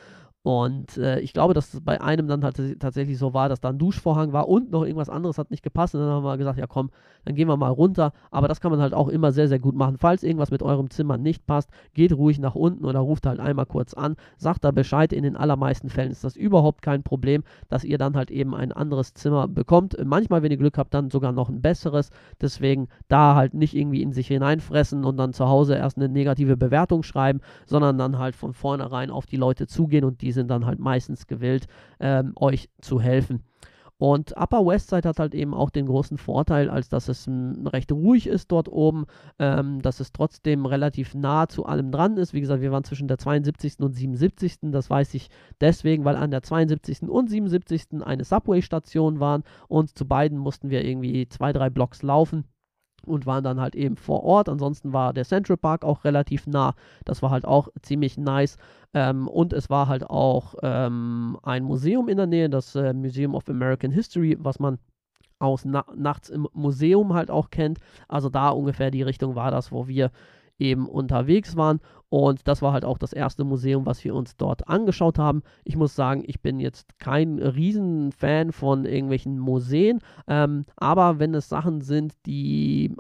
[0.50, 3.78] Und äh, ich glaube, dass es bei einem dann tatsächlich so war, dass da ein
[3.78, 5.94] Duschvorhang war und noch irgendwas anderes hat nicht gepasst.
[5.94, 6.90] Und dann haben wir gesagt, ja komm,
[7.24, 8.14] dann gehen wir mal runter.
[8.32, 9.98] Aber das kann man halt auch immer sehr, sehr gut machen.
[10.00, 13.68] Falls irgendwas mit eurem Zimmer nicht passt, geht ruhig nach unten oder ruft halt einmal
[13.68, 15.14] kurz an, sagt da Bescheid.
[15.14, 18.72] In den allermeisten Fällen ist das überhaupt kein Problem, dass ihr dann halt eben ein
[18.72, 20.04] anderes Zimmer bekommt.
[20.04, 22.10] Manchmal, wenn ihr Glück habt, dann sogar noch ein besseres.
[22.42, 26.58] Deswegen da halt nicht irgendwie in sich hineinfressen und dann zu Hause erst eine negative
[26.58, 30.66] Bewertung schreiben, sondern dann halt von vornherein auf die Leute zugehen und die sind dann
[30.66, 31.68] halt meistens gewillt,
[32.00, 33.44] ähm, euch zu helfen.
[34.00, 37.68] Und Upper West Side hat halt eben auch den großen Vorteil, als dass es m,
[37.68, 39.06] recht ruhig ist dort oben,
[39.40, 42.34] ähm, dass es trotzdem relativ nah zu allem dran ist.
[42.34, 43.80] Wie gesagt, wir waren zwischen der 72.
[43.80, 44.72] und 77.
[44.72, 47.10] Das weiß ich deswegen, weil an der 72.
[47.10, 48.02] und 77.
[48.02, 52.46] eine Subway-Station waren und zu beiden mussten wir irgendwie zwei, drei Blocks laufen
[53.10, 54.50] und waren dann halt eben vor Ort.
[54.50, 56.76] Ansonsten war der Central Park auch relativ nah.
[57.06, 58.58] Das war halt auch ziemlich nice.
[58.94, 63.36] Ähm, und es war halt auch ähm, ein Museum in der Nähe, das äh, Museum
[63.36, 64.80] of American History, was man
[65.40, 67.80] aus na nachts im Museum halt auch kennt.
[68.08, 70.12] Also da ungefähr die Richtung war das, wo wir
[70.60, 71.80] eben unterwegs waren.
[72.10, 75.44] Und das war halt auch das erste Museum, was wir uns dort angeschaut haben.
[75.64, 81.50] Ich muss sagen, ich bin jetzt kein Riesenfan von irgendwelchen Museen, ähm, aber wenn es
[81.50, 82.96] Sachen sind, die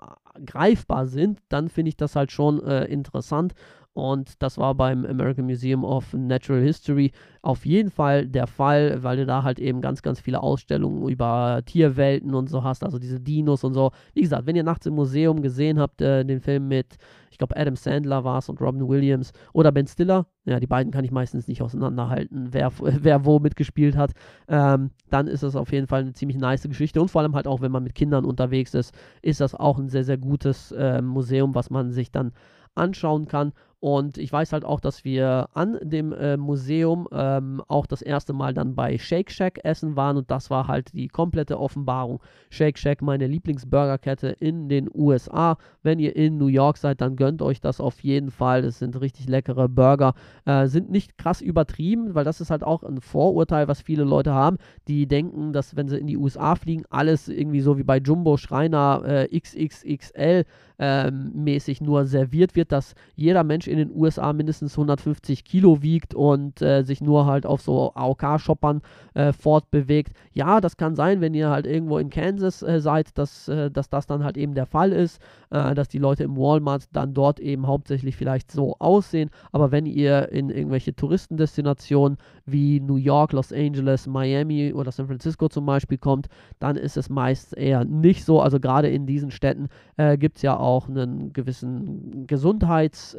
[0.45, 3.53] greifbar sind, dann finde ich das halt schon äh, interessant.
[3.93, 9.17] Und das war beim American Museum of Natural History auf jeden Fall der Fall, weil
[9.17, 13.19] du da halt eben ganz, ganz viele Ausstellungen über Tierwelten und so hast, also diese
[13.19, 13.91] Dinos und so.
[14.13, 16.97] Wie gesagt, wenn ihr nachts im Museum gesehen habt, äh, den Film mit,
[17.39, 21.03] glaube, Adam Sandler war es und Robin Williams oder Ben Stiller, ja, die beiden kann
[21.03, 24.11] ich meistens nicht auseinanderhalten, wer, wer wo mitgespielt hat,
[24.47, 27.47] ähm, dann ist das auf jeden Fall eine ziemlich nice Geschichte und vor allem halt
[27.47, 31.01] auch, wenn man mit Kindern unterwegs ist, ist das auch ein sehr, sehr gutes äh,
[31.01, 32.31] Museum, was man sich dann
[32.75, 33.53] anschauen kann.
[33.81, 38.33] Und ich weiß halt auch, dass wir an dem äh, Museum ähm, auch das erste
[38.33, 42.19] Mal dann bei Shake Shack essen waren und das war halt die komplette Offenbarung.
[42.49, 45.57] Shake Shack, meine Lieblingsburgerkette in den USA.
[45.81, 48.65] Wenn ihr in New York seid, dann gönnt euch das auf jeden Fall.
[48.65, 50.13] Es sind richtig leckere Burger.
[50.45, 54.33] Äh, sind nicht krass übertrieben, weil das ist halt auch ein Vorurteil, was viele Leute
[54.33, 54.57] haben.
[54.89, 58.35] Die denken, dass wenn sie in die USA fliegen, alles irgendwie so wie bei Jumbo
[58.35, 60.43] Schreiner äh, XXXL
[60.79, 66.13] ähm, mäßig nur serviert wird, dass jeder Mensch in den USA mindestens 150 Kilo wiegt
[66.13, 68.81] und äh, sich nur halt auf so AOK-Shoppern
[69.13, 70.13] äh, fortbewegt.
[70.33, 73.89] Ja, das kann sein, wenn ihr halt irgendwo in Kansas äh, seid, dass, äh, dass
[73.89, 77.39] das dann halt eben der Fall ist, äh, dass die Leute im Walmart dann dort
[77.39, 79.29] eben hauptsächlich vielleicht so aussehen.
[79.51, 82.17] Aber wenn ihr in irgendwelche Touristendestinationen
[82.51, 86.27] wie New York, Los Angeles, Miami oder San Francisco zum Beispiel kommt,
[86.59, 88.41] dann ist es meist eher nicht so.
[88.41, 93.15] Also gerade in diesen Städten äh, gibt es ja auch einen gewissen Gesundheits-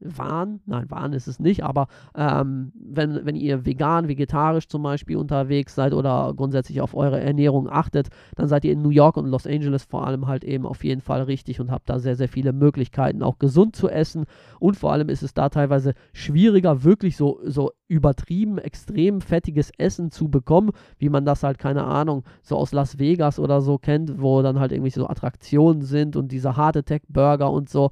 [0.00, 5.16] Wahn, nein, Wahn ist es nicht, aber ähm, wenn, wenn ihr vegan, vegetarisch zum Beispiel
[5.16, 9.26] unterwegs seid oder grundsätzlich auf eure Ernährung achtet, dann seid ihr in New York und
[9.26, 12.28] Los Angeles vor allem halt eben auf jeden Fall richtig und habt da sehr, sehr
[12.28, 14.26] viele Möglichkeiten, auch gesund zu essen.
[14.60, 20.10] Und vor allem ist es da teilweise schwieriger, wirklich so, so übertrieben, extrem fettiges Essen
[20.10, 24.20] zu bekommen, wie man das halt, keine Ahnung, so aus Las Vegas oder so kennt,
[24.20, 27.90] wo dann halt irgendwie so Attraktionen sind und diese Heart Attack Burger und so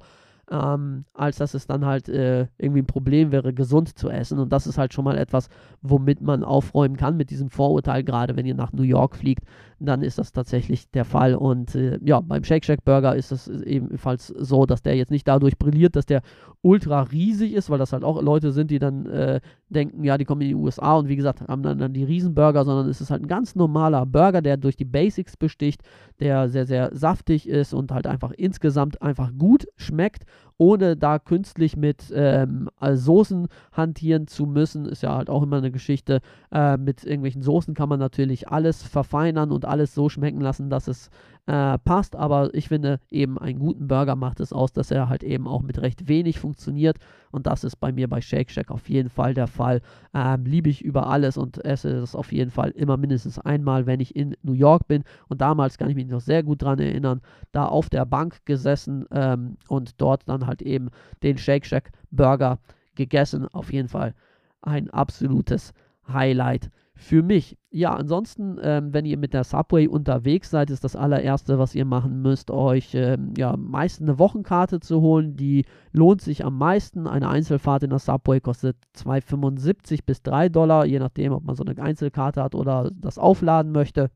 [0.51, 4.39] ähm, als dass es dann halt äh, irgendwie ein Problem wäre, gesund zu essen.
[4.39, 5.49] Und das ist halt schon mal etwas,
[5.81, 9.43] womit man aufräumen kann mit diesem Vorurteil, gerade wenn ihr nach New York fliegt,
[9.79, 11.35] dann ist das tatsächlich der Fall.
[11.35, 15.27] Und äh, ja, beim Shake Shack Burger ist es ebenfalls so, dass der jetzt nicht
[15.27, 16.21] dadurch brilliert, dass der
[16.61, 20.25] ultra riesig ist, weil das halt auch Leute sind, die dann äh, denken, ja, die
[20.25, 23.11] kommen in die USA und wie gesagt, haben dann, dann die Riesenburger, sondern es ist
[23.11, 25.81] halt ein ganz normaler Burger, der durch die Basics besticht,
[26.19, 30.25] der sehr, sehr saftig ist und halt einfach insgesamt einfach gut schmeckt
[30.57, 34.85] ohne da künstlich mit ähm, Soßen hantieren zu müssen.
[34.85, 36.21] Ist ja halt auch immer eine Geschichte.
[36.51, 40.87] Äh, mit irgendwelchen Soßen kann man natürlich alles verfeinern und alles so schmecken lassen, dass
[40.87, 41.09] es
[41.47, 45.23] äh, passt, aber ich finde eben einen guten Burger macht es aus, dass er halt
[45.23, 46.97] eben auch mit recht wenig funktioniert
[47.31, 49.81] und das ist bei mir bei Shake Shack auf jeden Fall der Fall.
[50.13, 53.99] Ähm, Liebe ich über alles und esse es auf jeden Fall immer mindestens einmal, wenn
[53.99, 57.21] ich in New York bin und damals kann ich mich noch sehr gut dran erinnern,
[57.51, 60.89] da auf der Bank gesessen ähm, und dort dann halt eben
[61.21, 62.59] den Shake Shack Burger
[62.95, 63.47] gegessen.
[63.49, 64.15] Auf jeden Fall
[64.61, 65.73] ein absolutes
[66.07, 67.57] Highlight für mich.
[67.71, 71.83] Ja, ansonsten, ähm, wenn ihr mit der Subway unterwegs seid, ist das allererste, was ihr
[71.83, 75.35] machen müsst, euch ähm, ja meistens eine Wochenkarte zu holen.
[75.35, 77.05] Die lohnt sich am meisten.
[77.05, 81.65] Eine Einzelfahrt in der Subway kostet 2,75 bis 3 Dollar, je nachdem, ob man so
[81.65, 84.09] eine Einzelkarte hat oder das aufladen möchte.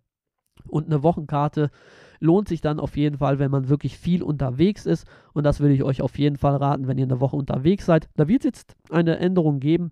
[0.67, 1.69] Und eine Wochenkarte
[2.21, 5.05] lohnt sich dann auf jeden Fall, wenn man wirklich viel unterwegs ist.
[5.33, 8.09] Und das würde ich euch auf jeden Fall raten, wenn ihr eine Woche unterwegs seid.
[8.15, 9.91] Da wird es jetzt eine Änderung geben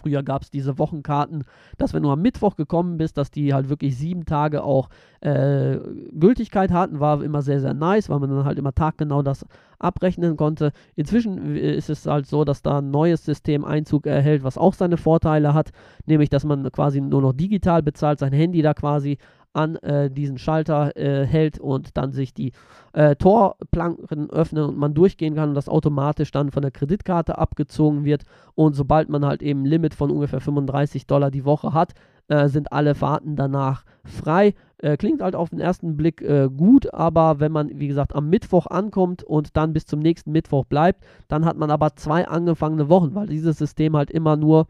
[0.00, 1.44] Früher gab es diese Wochenkarten,
[1.76, 4.88] dass wenn du am Mittwoch gekommen bist, dass die halt wirklich sieben Tage auch
[5.20, 5.78] äh,
[6.18, 9.44] Gültigkeit hatten, war immer sehr, sehr nice, weil man dann halt immer taggenau das
[9.78, 10.72] abrechnen konnte.
[10.94, 14.96] Inzwischen ist es halt so, dass da ein neues System Einzug erhält, was auch seine
[14.96, 15.70] Vorteile hat,
[16.06, 19.18] nämlich dass man quasi nur noch digital bezahlt, sein Handy da quasi
[19.52, 22.52] an äh, diesen Schalter äh, hält und dann sich die
[22.92, 28.04] äh, Torplanken öffnen und man durchgehen kann und das automatisch dann von der Kreditkarte abgezogen
[28.04, 28.24] wird.
[28.54, 31.94] Und sobald man halt eben ein Limit von ungefähr 35 Dollar die Woche hat,
[32.28, 34.54] äh, sind alle Fahrten danach frei.
[34.78, 38.30] Äh, klingt halt auf den ersten Blick äh, gut, aber wenn man, wie gesagt, am
[38.30, 42.88] Mittwoch ankommt und dann bis zum nächsten Mittwoch bleibt, dann hat man aber zwei angefangene
[42.88, 44.68] Wochen, weil dieses System halt immer nur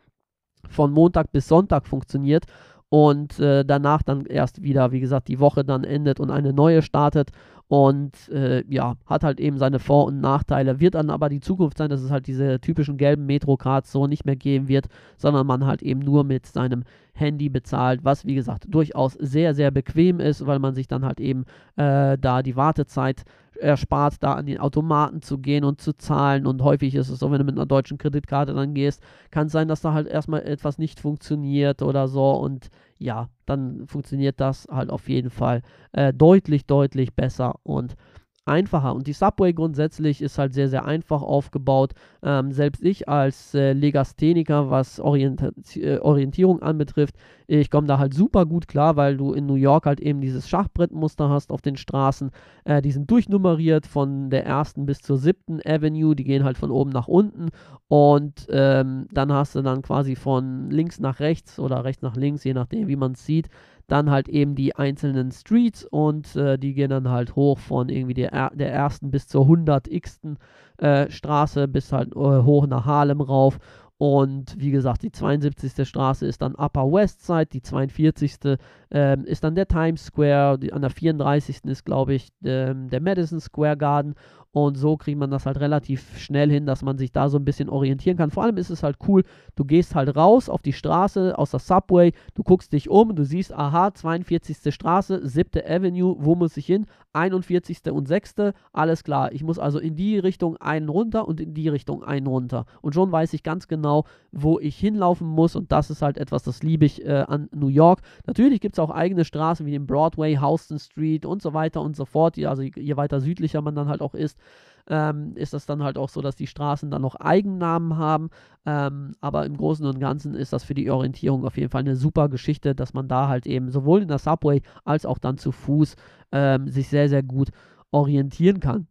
[0.68, 2.46] von Montag bis Sonntag funktioniert
[2.90, 6.82] und äh, danach dann erst wieder, wie gesagt, die Woche dann endet und eine neue
[6.82, 7.30] startet
[7.68, 10.80] und äh, ja, hat halt eben seine Vor- und Nachteile.
[10.80, 14.26] Wird dann aber die Zukunft sein, dass es halt diese typischen gelben Metro-Cards so nicht
[14.26, 18.64] mehr geben wird, sondern man halt eben nur mit seinem Handy bezahlt, was wie gesagt
[18.68, 21.44] durchaus sehr, sehr bequem ist, weil man sich dann halt eben
[21.76, 23.22] äh, da die Wartezeit
[23.60, 26.46] erspart, da an den Automaten zu gehen und zu zahlen.
[26.46, 29.52] Und häufig ist es so, wenn du mit einer deutschen Kreditkarte dann gehst, kann es
[29.52, 32.30] sein, dass da halt erstmal etwas nicht funktioniert oder so.
[32.32, 37.96] Und ja, dann funktioniert das halt auf jeden Fall äh, deutlich, deutlich besser und
[38.44, 38.94] einfacher.
[38.94, 41.92] Und die Subway grundsätzlich ist halt sehr, sehr einfach aufgebaut.
[42.22, 45.42] Ähm, selbst ich als äh, Legastheniker, was Orient
[45.76, 49.86] äh, Orientierung anbetrifft, ich komme da halt super gut klar, weil du in New York
[49.86, 52.30] halt eben dieses Schachbrettmuster hast auf den Straßen.
[52.64, 56.14] Äh, die sind durchnummeriert von der ersten bis zur siebten Avenue.
[56.14, 57.48] Die gehen halt von oben nach unten.
[57.88, 62.44] Und ähm, dann hast du dann quasi von links nach rechts oder rechts nach links,
[62.44, 63.48] je nachdem, wie man es sieht,
[63.90, 68.14] dann halt eben die einzelnen Streets und äh, die gehen dann halt hoch von irgendwie
[68.14, 70.36] der, der ersten bis zur 100x.
[70.78, 73.58] Äh, Straße bis halt äh, hoch nach Harlem rauf.
[73.98, 75.86] Und wie gesagt, die 72.
[75.86, 78.56] Straße ist dann Upper West Side, die 42.
[78.90, 81.66] Ähm, ist dann der Times Square, die, an der 34.
[81.66, 84.14] ist, glaube ich, ähm, der Madison Square Garden
[84.52, 87.44] und so kriegt man das halt relativ schnell hin, dass man sich da so ein
[87.44, 88.32] bisschen orientieren kann.
[88.32, 89.22] Vor allem ist es halt cool,
[89.54, 93.24] du gehst halt raus auf die Straße aus der Subway, du guckst dich um, du
[93.24, 94.74] siehst, aha, 42.
[94.74, 95.62] Straße, 7.
[95.64, 96.86] Avenue, wo muss ich hin?
[97.12, 97.90] 41.
[97.92, 98.34] und 6.
[98.72, 102.26] Alles klar, ich muss also in die Richtung einen runter und in die Richtung einen
[102.26, 102.66] runter.
[102.82, 106.42] Und schon weiß ich ganz genau, wo ich hinlaufen muss und das ist halt etwas,
[106.42, 108.00] das liebe ich äh, an New York.
[108.26, 111.94] Natürlich gibt es auch eigene Straßen wie den Broadway, Houston Street und so weiter und
[111.94, 112.38] so fort.
[112.44, 114.39] Also je weiter südlicher man dann halt auch ist,
[114.88, 118.30] ähm, ist das dann halt auch so, dass die Straßen dann noch Eigennamen haben.
[118.66, 121.96] Ähm, aber im Großen und Ganzen ist das für die Orientierung auf jeden Fall eine
[121.96, 125.52] super Geschichte, dass man da halt eben sowohl in der Subway als auch dann zu
[125.52, 125.94] Fuß
[126.32, 127.50] ähm, sich sehr, sehr gut
[127.92, 128.86] orientieren kann.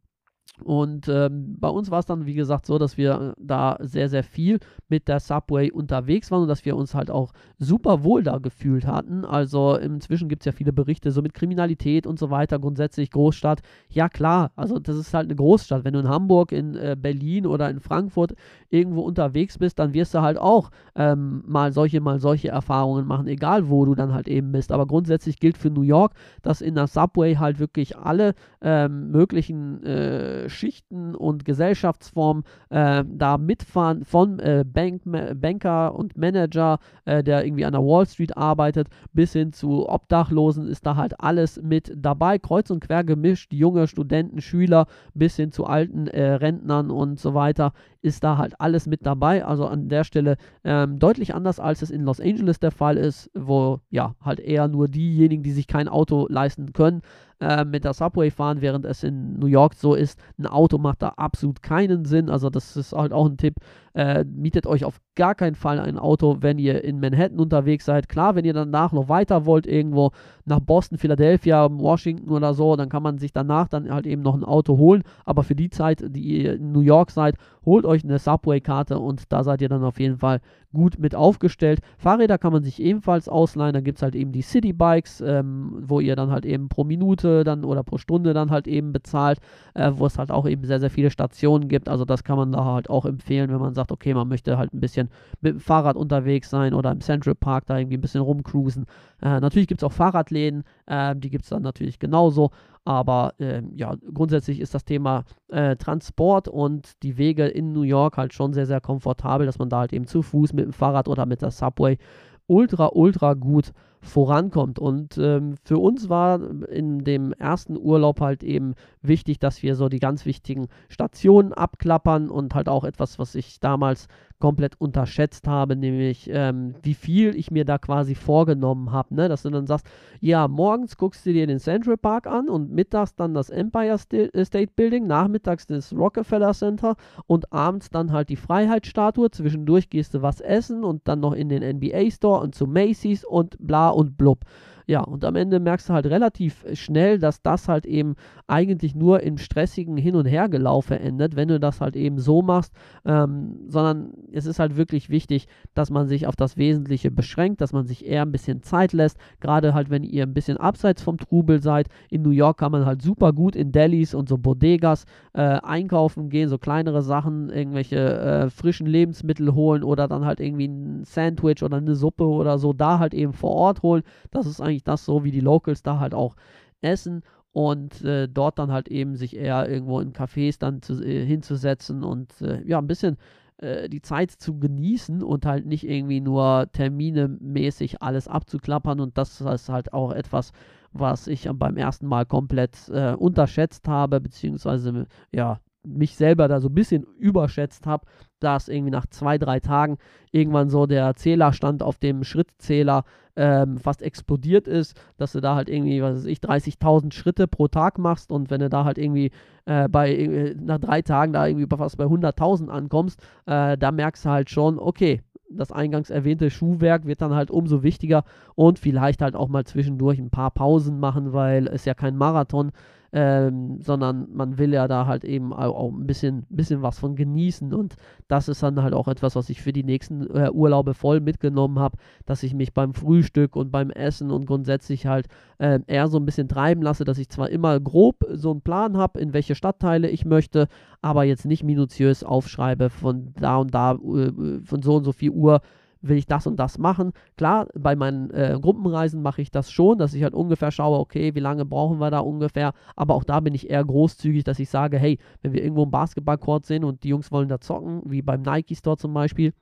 [0.62, 4.24] Und ähm, bei uns war es dann, wie gesagt, so, dass wir da sehr, sehr
[4.24, 8.38] viel mit der Subway unterwegs waren und dass wir uns halt auch super wohl da
[8.38, 9.26] gefühlt hatten.
[9.26, 13.62] Also inzwischen gibt es ja viele Berichte so mit Kriminalität und so weiter, grundsätzlich Großstadt.
[13.90, 15.84] Ja klar, also das ist halt eine Großstadt.
[15.84, 18.34] Wenn du in Hamburg, in äh, Berlin oder in Frankfurt
[18.70, 23.28] irgendwo unterwegs bist, dann wirst du halt auch ähm, mal solche, mal solche Erfahrungen machen,
[23.28, 24.72] egal wo du dann halt eben bist.
[24.72, 29.84] Aber grundsätzlich gilt für New York, dass in der Subway halt wirklich alle ähm, möglichen
[29.84, 37.46] äh, Schichten und Gesellschaftsformen äh, da mitfahren, von äh, Bank, Banker und Manager, äh, der
[37.46, 41.94] irgendwie an der Wall Street arbeitet, bis hin zu Obdachlosen ist da halt alles mit
[41.96, 47.20] dabei, kreuz und quer gemischt, junge Studenten, Schüler, bis hin zu alten äh, Rentnern und
[47.20, 49.46] so weiter, ist da halt alles mit dabei.
[49.46, 53.30] Also an der Stelle ähm, deutlich anders, als es in Los Angeles der Fall ist,
[53.34, 57.02] wo ja halt eher nur diejenigen, die sich kein Auto leisten können,
[57.40, 61.02] äh, mit der Subway fahren, während es in New York so ist, ein Auto macht
[61.02, 62.30] da absolut keinen Sinn.
[62.30, 63.56] Also das ist halt auch ein Tipp.
[63.94, 68.08] Äh, mietet euch auf gar keinen Fall ein Auto, wenn ihr in Manhattan unterwegs seid.
[68.08, 70.12] Klar, wenn ihr danach noch weiter wollt, irgendwo
[70.46, 74.36] nach Boston, Philadelphia, Washington oder so, dann kann man sich danach dann halt eben noch
[74.36, 75.04] ein Auto holen.
[75.26, 79.32] Aber für die Zeit, die ihr in New York seid, holt euch eine Subway-Karte und
[79.32, 80.42] da seid ihr dann auf jeden Fall
[80.74, 81.80] gut mit aufgestellt.
[81.98, 83.74] Fahrräder kann man sich ebenfalls ausleihen.
[83.74, 86.84] Da gibt es halt eben die City Bikes, ähm, wo ihr dann halt eben pro
[86.84, 89.40] Minute dann oder pro Stunde dann halt eben bezahlt,
[89.74, 91.90] äh, wo es halt auch eben sehr, sehr viele Stationen gibt.
[91.90, 94.74] Also das kann man da halt auch empfehlen, wenn man sagt, okay, man möchte halt
[94.74, 95.10] ein bisschen
[95.42, 98.86] mit dem Fahrrad unterwegs sein oder im Central Park da irgendwie ein bisschen rumcruisen.
[99.22, 102.52] Äh, natürlich gibt es auch Fahrradläden, äh, die gibt es dann natürlich genauso.
[102.90, 108.18] Aber äh, ja, grundsätzlich ist das Thema äh, Transport und die Wege in New York
[108.18, 111.08] halt schon sehr, sehr komfortabel, dass man da halt eben zu Fuß mit dem Fahrrad
[111.08, 112.00] oder mit der Subway
[112.48, 114.80] ultra, ultra gut vorankommt.
[114.80, 119.90] Und ähm, für uns war in dem ersten Urlaub halt eben wichtig, dass wir so
[119.90, 124.08] die ganz wichtigen Stationen abklappern und halt auch etwas, was ich damals
[124.40, 129.14] komplett unterschätzt habe, nämlich ähm, wie viel ich mir da quasi vorgenommen habe.
[129.14, 129.28] Ne?
[129.28, 129.86] Dass du dann sagst,
[130.22, 134.46] ja, morgens guckst du dir den Central Park an und mittags dann das Empire äh,
[134.46, 136.96] State Building, nachmittags das Rockefeller Center
[137.28, 139.30] und abends dann halt die Freiheitsstatue.
[139.30, 143.26] Zwischendurch gehst du was essen und dann noch in den NBA Store und zu Macy's
[143.26, 144.46] und bla und blub.
[144.90, 148.16] Ja, und am Ende merkst du halt relativ schnell, dass das halt eben
[148.48, 152.74] eigentlich nur im stressigen Hin- und Hergelaufe endet, wenn du das halt eben so machst,
[153.06, 157.72] ähm, sondern es ist halt wirklich wichtig, dass man sich auf das Wesentliche beschränkt, dass
[157.72, 161.20] man sich eher ein bisschen Zeit lässt, gerade halt, wenn ihr ein bisschen abseits vom
[161.20, 161.88] Trubel seid.
[162.10, 166.30] In New York kann man halt super gut in Delis und so Bodegas äh, einkaufen
[166.30, 171.62] gehen, so kleinere Sachen, irgendwelche äh, frischen Lebensmittel holen oder dann halt irgendwie ein Sandwich
[171.62, 174.02] oder eine Suppe oder so da halt eben vor Ort holen.
[174.32, 176.36] Das ist eigentlich das so, wie die Locals da halt auch
[176.82, 181.26] essen und äh, dort dann halt eben sich eher irgendwo in Cafés dann zu, äh,
[181.26, 183.18] hinzusetzen und äh, ja, ein bisschen
[183.58, 189.42] äh, die Zeit zu genießen und halt nicht irgendwie nur terminemäßig alles abzuklappern und das
[189.42, 190.52] ist halt auch etwas,
[190.92, 196.70] was ich beim ersten Mal komplett äh, unterschätzt habe, beziehungsweise ja, mich selber da so
[196.70, 198.06] ein bisschen überschätzt habe,
[198.40, 199.98] dass irgendwie nach zwei, drei Tagen
[200.32, 203.04] irgendwann so der Zählerstand auf dem Schrittzähler
[203.40, 207.70] ähm, fast explodiert ist, dass du da halt irgendwie, was weiß ich, 30.000 Schritte pro
[207.70, 209.32] Tag machst und wenn du da halt irgendwie
[209.66, 214.26] äh, bei, äh, nach drei Tagen da irgendwie fast bei 100.000 ankommst, äh, da merkst
[214.26, 218.26] du halt schon, okay, das eingangs erwähnte Schuhwerk wird dann halt umso wichtiger
[218.56, 222.72] und vielleicht halt auch mal zwischendurch ein paar Pausen machen, weil es ja kein Marathon
[223.12, 227.74] ähm, sondern man will ja da halt eben auch, ein bisschen, bisschen was von genießen.
[227.74, 227.96] Und
[228.28, 231.80] das ist dann halt auch etwas, was ich für die nächsten äh, Urlaube voll mitgenommen
[231.80, 236.18] habe, dass ich mich beim Frühstück und beim Essen und grundsätzlich halt äh, eher so
[236.18, 239.56] ein bisschen treiben lasse, dass ich zwar immer grob so einen Plan habe, in welche
[239.56, 240.68] Stadtteile ich möchte,
[241.02, 245.32] aber jetzt nicht minutiös aufschreibe von da und da, äh, von so und so viel
[245.32, 245.62] Uhr
[246.02, 247.12] will ich das und das machen.
[247.38, 251.36] Klar, bei meinen äh, Gruppenreisen mache ich das schon, dass ich halt ungefähr schaue, okay,
[251.36, 252.74] wie lange brauchen wir da ungefähr.
[252.96, 255.92] Aber auch da bin ich eher großzügig, dass ich sage, hey, wenn wir irgendwo einen
[255.92, 259.54] Basketballcourt sehen und die Jungs wollen da zocken, wie beim Nike Store zum Beispiel,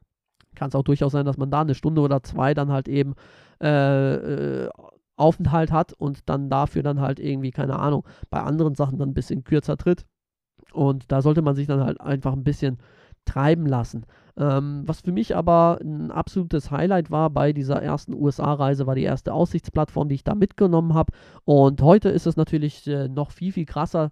[0.56, 3.16] kann es auch durchaus sein, dass man da eine Stunde oder zwei dann halt eben
[3.62, 4.16] äh,
[4.66, 4.70] äh,
[5.16, 9.16] Aufenthalt hat und dann dafür dann halt irgendwie, keine Ahnung, bei anderen Sachen dann ein
[9.16, 10.06] bisschen kürzer tritt.
[10.74, 12.78] Und da sollte man sich dann halt einfach ein bisschen
[13.26, 14.06] treiben lassen.
[14.38, 19.04] Ähm, was für mich aber ein absolutes Highlight war bei dieser ersten USA-Reise, war die
[19.04, 21.12] erste Aussichtsplattform, die ich da mitgenommen habe.
[21.44, 24.12] Und heute ist es natürlich äh, noch viel, viel krasser,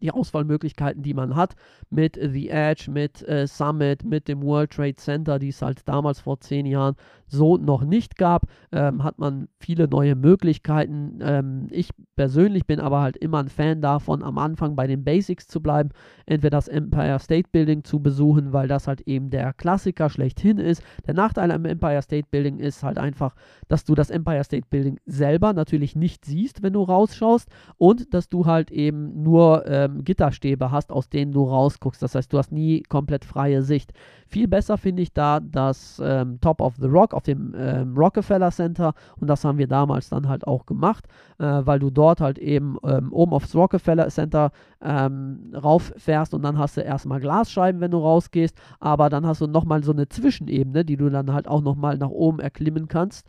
[0.00, 1.54] die Auswahlmöglichkeiten, die man hat,
[1.90, 6.20] mit The Edge, mit äh, Summit, mit dem World Trade Center, die es halt damals
[6.20, 11.18] vor zehn Jahren so noch nicht gab, ähm, hat man viele neue Möglichkeiten.
[11.22, 15.46] Ähm, ich persönlich bin aber halt immer ein Fan davon, am Anfang bei den Basics
[15.46, 15.90] zu bleiben,
[16.26, 20.82] entweder das Empire State Building zu besuchen, weil das halt eben der Klassiker schlechthin ist.
[21.06, 23.34] Der Nachteil am Empire State Building ist halt einfach,
[23.68, 28.28] dass du das Empire State Building selber natürlich nicht siehst, wenn du rausschaust und dass
[28.28, 32.02] du halt eben nur ähm, Gitterstäbe hast, aus denen du rausguckst.
[32.02, 33.92] Das heißt, du hast nie komplett freie Sicht.
[34.26, 38.50] Viel besser finde ich da das ähm, Top of the Rock auf dem ähm, Rockefeller
[38.50, 41.06] Center und das haben wir damals dann halt auch gemacht,
[41.38, 44.52] äh, weil du dort halt eben ähm, oben aufs Rockefeller Center
[44.82, 49.46] ähm, rauffährst und dann hast du erstmal Glasscheiben, wenn du rausgehst, aber dann hast du
[49.46, 53.26] nochmal so eine Zwischenebene, die du dann halt auch nochmal nach oben erklimmen kannst.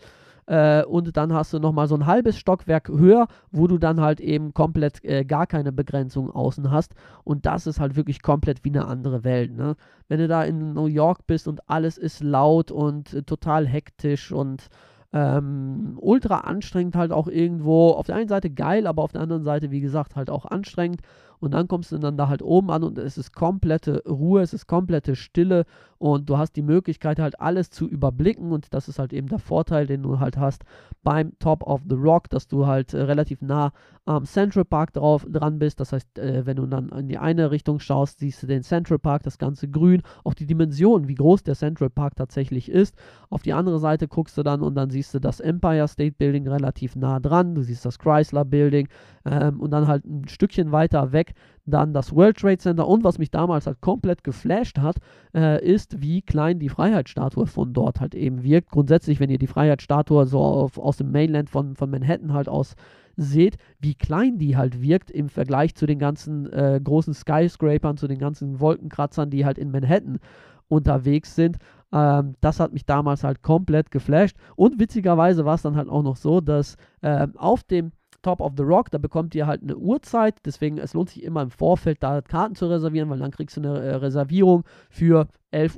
[0.51, 4.19] Äh, und dann hast du nochmal so ein halbes Stockwerk höher, wo du dann halt
[4.19, 6.93] eben komplett äh, gar keine Begrenzung außen hast.
[7.23, 9.55] Und das ist halt wirklich komplett wie eine andere Welt.
[9.55, 9.77] Ne?
[10.09, 14.33] Wenn du da in New York bist und alles ist laut und äh, total hektisch
[14.33, 14.67] und
[15.13, 17.91] ähm, ultra anstrengend halt auch irgendwo.
[17.91, 20.99] Auf der einen Seite geil, aber auf der anderen Seite, wie gesagt, halt auch anstrengend.
[21.39, 24.53] Und dann kommst du dann da halt oben an und es ist komplette Ruhe, es
[24.53, 25.65] ist komplette Stille
[26.01, 29.37] und du hast die Möglichkeit halt alles zu überblicken und das ist halt eben der
[29.37, 30.63] Vorteil, den du halt hast
[31.03, 33.71] beim Top of the Rock, dass du halt äh, relativ nah
[34.05, 35.79] am Central Park drauf dran bist.
[35.79, 38.97] Das heißt, äh, wenn du dann in die eine Richtung schaust, siehst du den Central
[38.97, 42.95] Park, das ganze Grün, auch die Dimension, wie groß der Central Park tatsächlich ist.
[43.29, 46.47] Auf die andere Seite guckst du dann und dann siehst du das Empire State Building
[46.47, 48.87] relativ nah dran, du siehst das Chrysler Building
[49.25, 51.35] ähm, und dann halt ein Stückchen weiter weg
[51.65, 54.97] dann das World Trade Center und was mich damals halt komplett geflasht hat,
[55.33, 58.71] äh, ist, wie klein die Freiheitsstatue von dort halt eben wirkt.
[58.71, 62.75] Grundsätzlich, wenn ihr die Freiheitsstatue so auf, aus dem Mainland von, von Manhattan halt aus
[63.17, 68.07] seht, wie klein die halt wirkt im Vergleich zu den ganzen äh, großen Skyscrapern, zu
[68.07, 70.19] den ganzen Wolkenkratzern, die halt in Manhattan
[70.67, 71.57] unterwegs sind.
[71.91, 74.37] Ähm, das hat mich damals halt komplett geflasht.
[74.55, 77.91] Und witzigerweise war es dann halt auch noch so, dass äh, auf dem
[78.21, 81.41] Top of the Rock, da bekommt ihr halt eine Uhrzeit, deswegen es lohnt sich immer
[81.41, 85.77] im Vorfeld da Karten zu reservieren, weil dann kriegst du eine äh, Reservierung für 11.30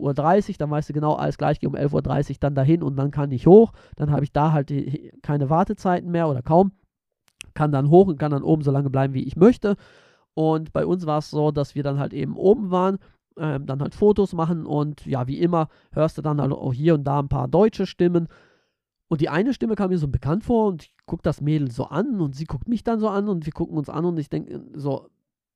[0.49, 3.11] Uhr, dann weißt du genau, alles gleich, gehe um 11.30 Uhr dann dahin und dann
[3.11, 6.73] kann ich hoch, dann habe ich da halt die, keine Wartezeiten mehr oder kaum,
[7.53, 9.75] kann dann hoch und kann dann oben so lange bleiben, wie ich möchte.
[10.33, 12.97] Und bei uns war es so, dass wir dann halt eben oben waren,
[13.37, 16.95] ähm, dann halt Fotos machen und ja, wie immer hörst du dann halt auch hier
[16.95, 18.27] und da ein paar deutsche Stimmen
[19.13, 21.85] und die eine Stimme kam mir so bekannt vor und ich gucke das Mädel so
[21.85, 24.27] an und sie guckt mich dann so an und wir gucken uns an und ich
[24.27, 25.07] denke so,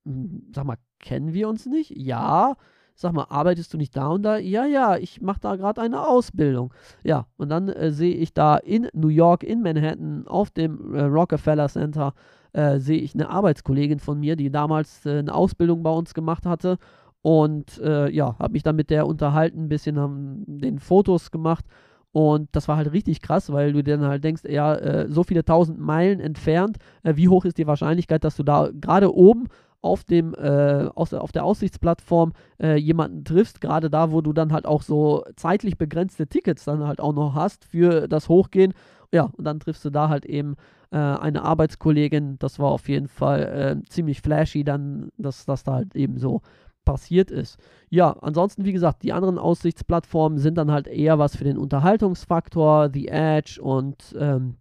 [0.04, 1.90] hm, sag mal, kennen wir uns nicht?
[1.96, 2.54] Ja.
[2.94, 4.36] Sag mal, arbeitest du nicht da und da?
[4.36, 6.72] Ja, ja, ich mache da gerade eine Ausbildung.
[7.02, 11.02] Ja, und dann äh, sehe ich da in New York, in Manhattan, auf dem äh,
[11.02, 12.14] Rockefeller Center,
[12.52, 16.46] äh, sehe ich eine Arbeitskollegin von mir, die damals äh, eine Ausbildung bei uns gemacht
[16.46, 16.78] hatte.
[17.22, 21.64] Und äh, ja, habe mich dann mit der unterhalten, ein bisschen haben den Fotos gemacht
[22.12, 25.24] und das war halt richtig krass, weil du dir dann halt denkst, ja, äh, so
[25.24, 29.48] viele tausend Meilen entfernt, äh, wie hoch ist die Wahrscheinlichkeit, dass du da gerade oben
[29.80, 34.52] auf dem äh, aus, auf der Aussichtsplattform äh, jemanden triffst, gerade da, wo du dann
[34.52, 38.74] halt auch so zeitlich begrenzte Tickets dann halt auch noch hast für das Hochgehen.
[39.12, 40.56] Ja, und dann triffst du da halt eben
[40.90, 42.38] äh, eine Arbeitskollegin.
[42.38, 43.42] Das war auf jeden Fall
[43.84, 46.42] äh, ziemlich flashy, dann, dass das da halt eben so
[46.88, 47.58] passiert ist.
[47.90, 52.88] Ja, ansonsten, wie gesagt, die anderen Aussichtsplattformen sind dann halt eher was für den Unterhaltungsfaktor,
[52.90, 54.56] The Edge und ähm,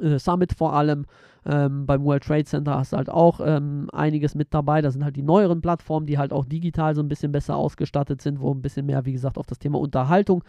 [0.00, 1.04] äh, Summit vor allem.
[1.44, 4.80] Ähm, beim World Trade Center hast du halt auch ähm, einiges mit dabei.
[4.80, 8.22] Das sind halt die neueren Plattformen, die halt auch digital so ein bisschen besser ausgestattet
[8.22, 10.42] sind, wo ein bisschen mehr, wie gesagt, auf das Thema Unterhaltung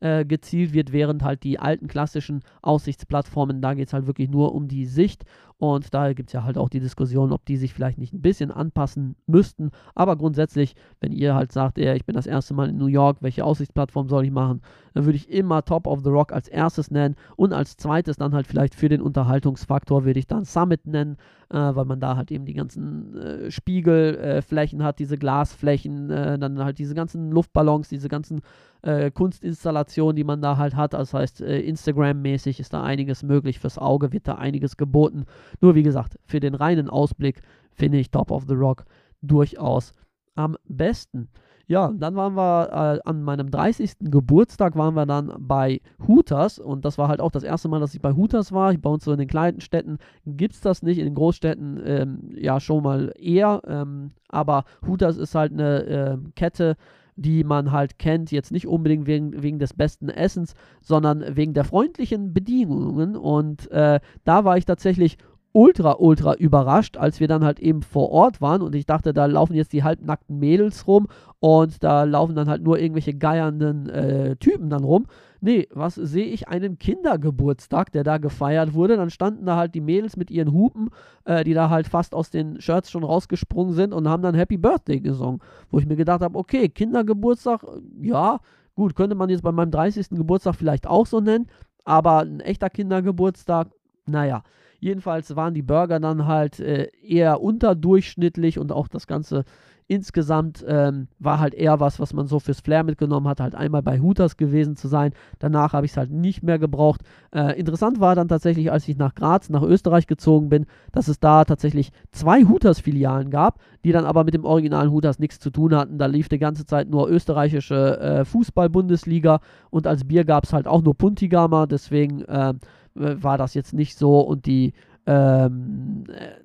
[0.00, 4.54] äh, gezielt wird, während halt die alten klassischen Aussichtsplattformen, da geht es halt wirklich nur
[4.54, 5.24] um die Sicht
[5.58, 8.22] und da gibt es ja halt auch die Diskussion, ob die sich vielleicht nicht ein
[8.22, 9.70] bisschen anpassen müssten.
[9.96, 13.18] Aber grundsätzlich, wenn ihr halt sagt, ey, ich bin das erste Mal in New York,
[13.20, 14.62] welche Aussichtsplattform soll ich machen,
[14.94, 18.34] dann würde ich immer Top of the Rock als erstes nennen und als zweites dann
[18.34, 21.16] halt vielleicht für den Unterhaltungsfaktor würde ich dann Summit nennen,
[21.50, 26.38] äh, weil man da halt eben die ganzen äh, Spiegelflächen äh, hat, diese Glasflächen, äh,
[26.38, 28.42] dann halt diese ganzen Luftballons, diese ganzen
[28.82, 30.94] äh, Kunstinstallationen, die man da halt hat.
[30.94, 35.24] Das heißt, äh, Instagram-mäßig ist da einiges möglich, fürs Auge wird da einiges geboten.
[35.60, 38.84] Nur wie gesagt, für den reinen Ausblick finde ich Top of the Rock
[39.22, 39.92] durchaus
[40.34, 41.28] am besten.
[41.68, 43.96] Ja, dann waren wir äh, an meinem 30.
[44.00, 47.92] Geburtstag waren wir dann bei Hooters und das war halt auch das erste Mal, dass
[47.92, 48.72] ich bei Hooters war.
[48.72, 52.30] Bei uns so in den kleinen Städten gibt es das nicht, in den Großstädten ähm,
[52.34, 56.76] ja schon mal eher, ähm, aber Hooters ist halt eine äh, Kette,
[57.18, 61.64] die man halt kennt, jetzt nicht unbedingt wegen, wegen des besten Essens, sondern wegen der
[61.64, 63.16] freundlichen Bedienungen.
[63.16, 65.18] Und äh, da war ich tatsächlich
[65.52, 69.26] ultra, ultra überrascht, als wir dann halt eben vor Ort waren und ich dachte, da
[69.26, 71.08] laufen jetzt die halbnackten Mädels rum
[71.40, 75.06] und da laufen dann halt nur irgendwelche geiernden äh, Typen dann rum.
[75.40, 76.48] Nee, was sehe ich?
[76.48, 78.96] Einen Kindergeburtstag, der da gefeiert wurde.
[78.96, 80.90] Dann standen da halt die Mädels mit ihren Hupen,
[81.24, 84.56] äh, die da halt fast aus den Shirts schon rausgesprungen sind und haben dann Happy
[84.56, 85.40] Birthday gesungen.
[85.70, 87.64] Wo ich mir gedacht habe, okay, Kindergeburtstag,
[88.02, 88.40] ja,
[88.74, 90.10] gut, könnte man jetzt bei meinem 30.
[90.10, 91.46] Geburtstag vielleicht auch so nennen,
[91.84, 93.68] aber ein echter Kindergeburtstag,
[94.06, 94.42] naja.
[94.80, 99.44] Jedenfalls waren die Burger dann halt äh, eher unterdurchschnittlich und auch das Ganze
[99.88, 103.82] insgesamt ähm, war halt eher was, was man so fürs Flair mitgenommen hat, halt einmal
[103.82, 105.12] bei Hooters gewesen zu sein.
[105.38, 107.00] Danach habe ich es halt nicht mehr gebraucht.
[107.34, 111.20] Äh, interessant war dann tatsächlich, als ich nach Graz, nach Österreich gezogen bin, dass es
[111.20, 115.74] da tatsächlich zwei Hooters-Filialen gab, die dann aber mit dem originalen Hooters nichts zu tun
[115.74, 115.98] hatten.
[115.98, 120.66] Da lief die ganze Zeit nur österreichische äh, Fußball-Bundesliga und als Bier gab es halt
[120.66, 122.52] auch nur Puntigama, deswegen äh,
[122.98, 124.72] war das jetzt nicht so und die
[125.06, 126.42] ähm, äh,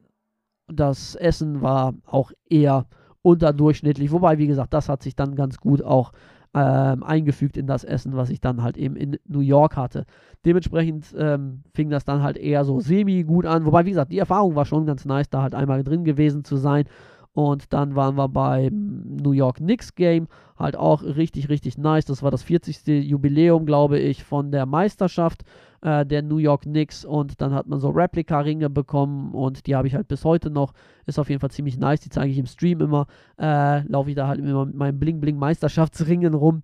[0.67, 2.85] das Essen war auch eher
[3.21, 4.11] unterdurchschnittlich.
[4.11, 6.11] Wobei, wie gesagt, das hat sich dann ganz gut auch
[6.53, 10.05] ähm, eingefügt in das Essen, was ich dann halt eben in New York hatte.
[10.45, 13.65] Dementsprechend ähm, fing das dann halt eher so semi gut an.
[13.65, 16.57] Wobei, wie gesagt, die Erfahrung war schon ganz nice, da halt einmal drin gewesen zu
[16.57, 16.85] sein.
[17.33, 20.27] Und dann waren wir beim New York Knicks Game,
[20.57, 22.05] halt auch richtig, richtig nice.
[22.05, 22.85] Das war das 40.
[23.09, 25.43] Jubiläum, glaube ich, von der Meisterschaft
[25.81, 27.03] äh, der New York Knicks.
[27.03, 30.73] Und dann hat man so Replika-Ringe bekommen und die habe ich halt bis heute noch.
[31.07, 32.01] Ist auf jeden Fall ziemlich nice.
[32.01, 33.07] Die zeige ich im Stream immer.
[33.39, 36.61] Äh, Laufe ich da halt immer mit meinen Bling-Bling-Meisterschaftsringen rum,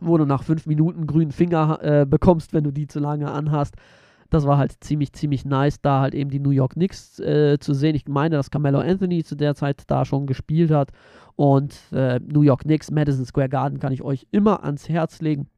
[0.00, 3.76] wo du nach fünf Minuten grünen Finger äh, bekommst, wenn du die zu lange anhast.
[4.30, 7.72] Das war halt ziemlich, ziemlich nice, da halt eben die New York Knicks äh, zu
[7.72, 7.94] sehen.
[7.94, 10.90] Ich meine, dass Carmelo Anthony zu der Zeit da schon gespielt hat.
[11.36, 15.48] Und äh, New York Knicks, Madison Square Garden kann ich euch immer ans Herz legen.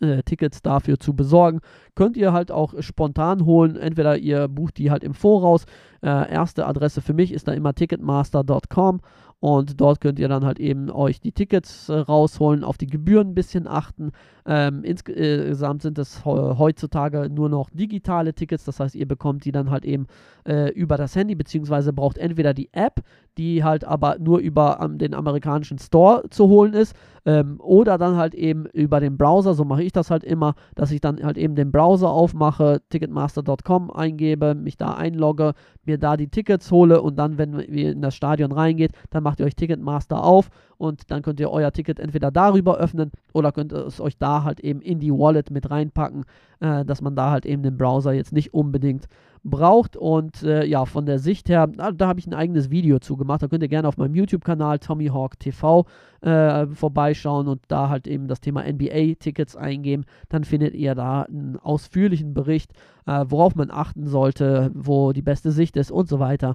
[0.00, 1.60] Äh, Tickets dafür zu besorgen.
[1.94, 3.76] Könnt ihr halt auch spontan holen.
[3.76, 5.64] Entweder ihr bucht die halt im Voraus.
[6.02, 9.00] Äh, erste Adresse für mich ist da immer ticketmaster.com
[9.44, 13.28] und dort könnt ihr dann halt eben euch die Tickets äh, rausholen, auf die Gebühren
[13.28, 14.12] ein bisschen achten.
[14.46, 19.70] Ähm, insgesamt sind es heutzutage nur noch digitale Tickets, das heißt, ihr bekommt die dann
[19.70, 20.06] halt eben
[20.46, 23.02] äh, über das Handy, beziehungsweise braucht entweder die App,
[23.36, 26.94] die halt aber nur über um, den amerikanischen Store zu holen ist,
[27.26, 29.54] ähm, oder dann halt eben über den Browser.
[29.54, 33.90] So mache ich das halt immer, dass ich dann halt eben den Browser aufmache, ticketmaster.com
[33.90, 38.14] eingebe, mich da einlogge, mir da die Tickets hole und dann, wenn wir in das
[38.14, 42.30] Stadion reingeht, dann macht ihr euch Ticketmaster auf und dann könnt ihr euer Ticket entweder
[42.30, 46.24] darüber öffnen oder könnt es euch da halt eben in die Wallet mit reinpacken,
[46.60, 49.08] äh, dass man da halt eben den Browser jetzt nicht unbedingt
[49.42, 49.96] braucht.
[49.96, 53.16] Und äh, ja, von der Sicht her, da, da habe ich ein eigenes Video zu
[53.16, 53.42] gemacht.
[53.42, 55.84] Da könnt ihr gerne auf meinem YouTube-Kanal Tommyhawk TV
[56.20, 60.04] äh, vorbeischauen und da halt eben das Thema NBA-Tickets eingeben.
[60.28, 62.72] Dann findet ihr da einen ausführlichen Bericht,
[63.06, 66.54] äh, worauf man achten sollte, wo die beste Sicht ist und so weiter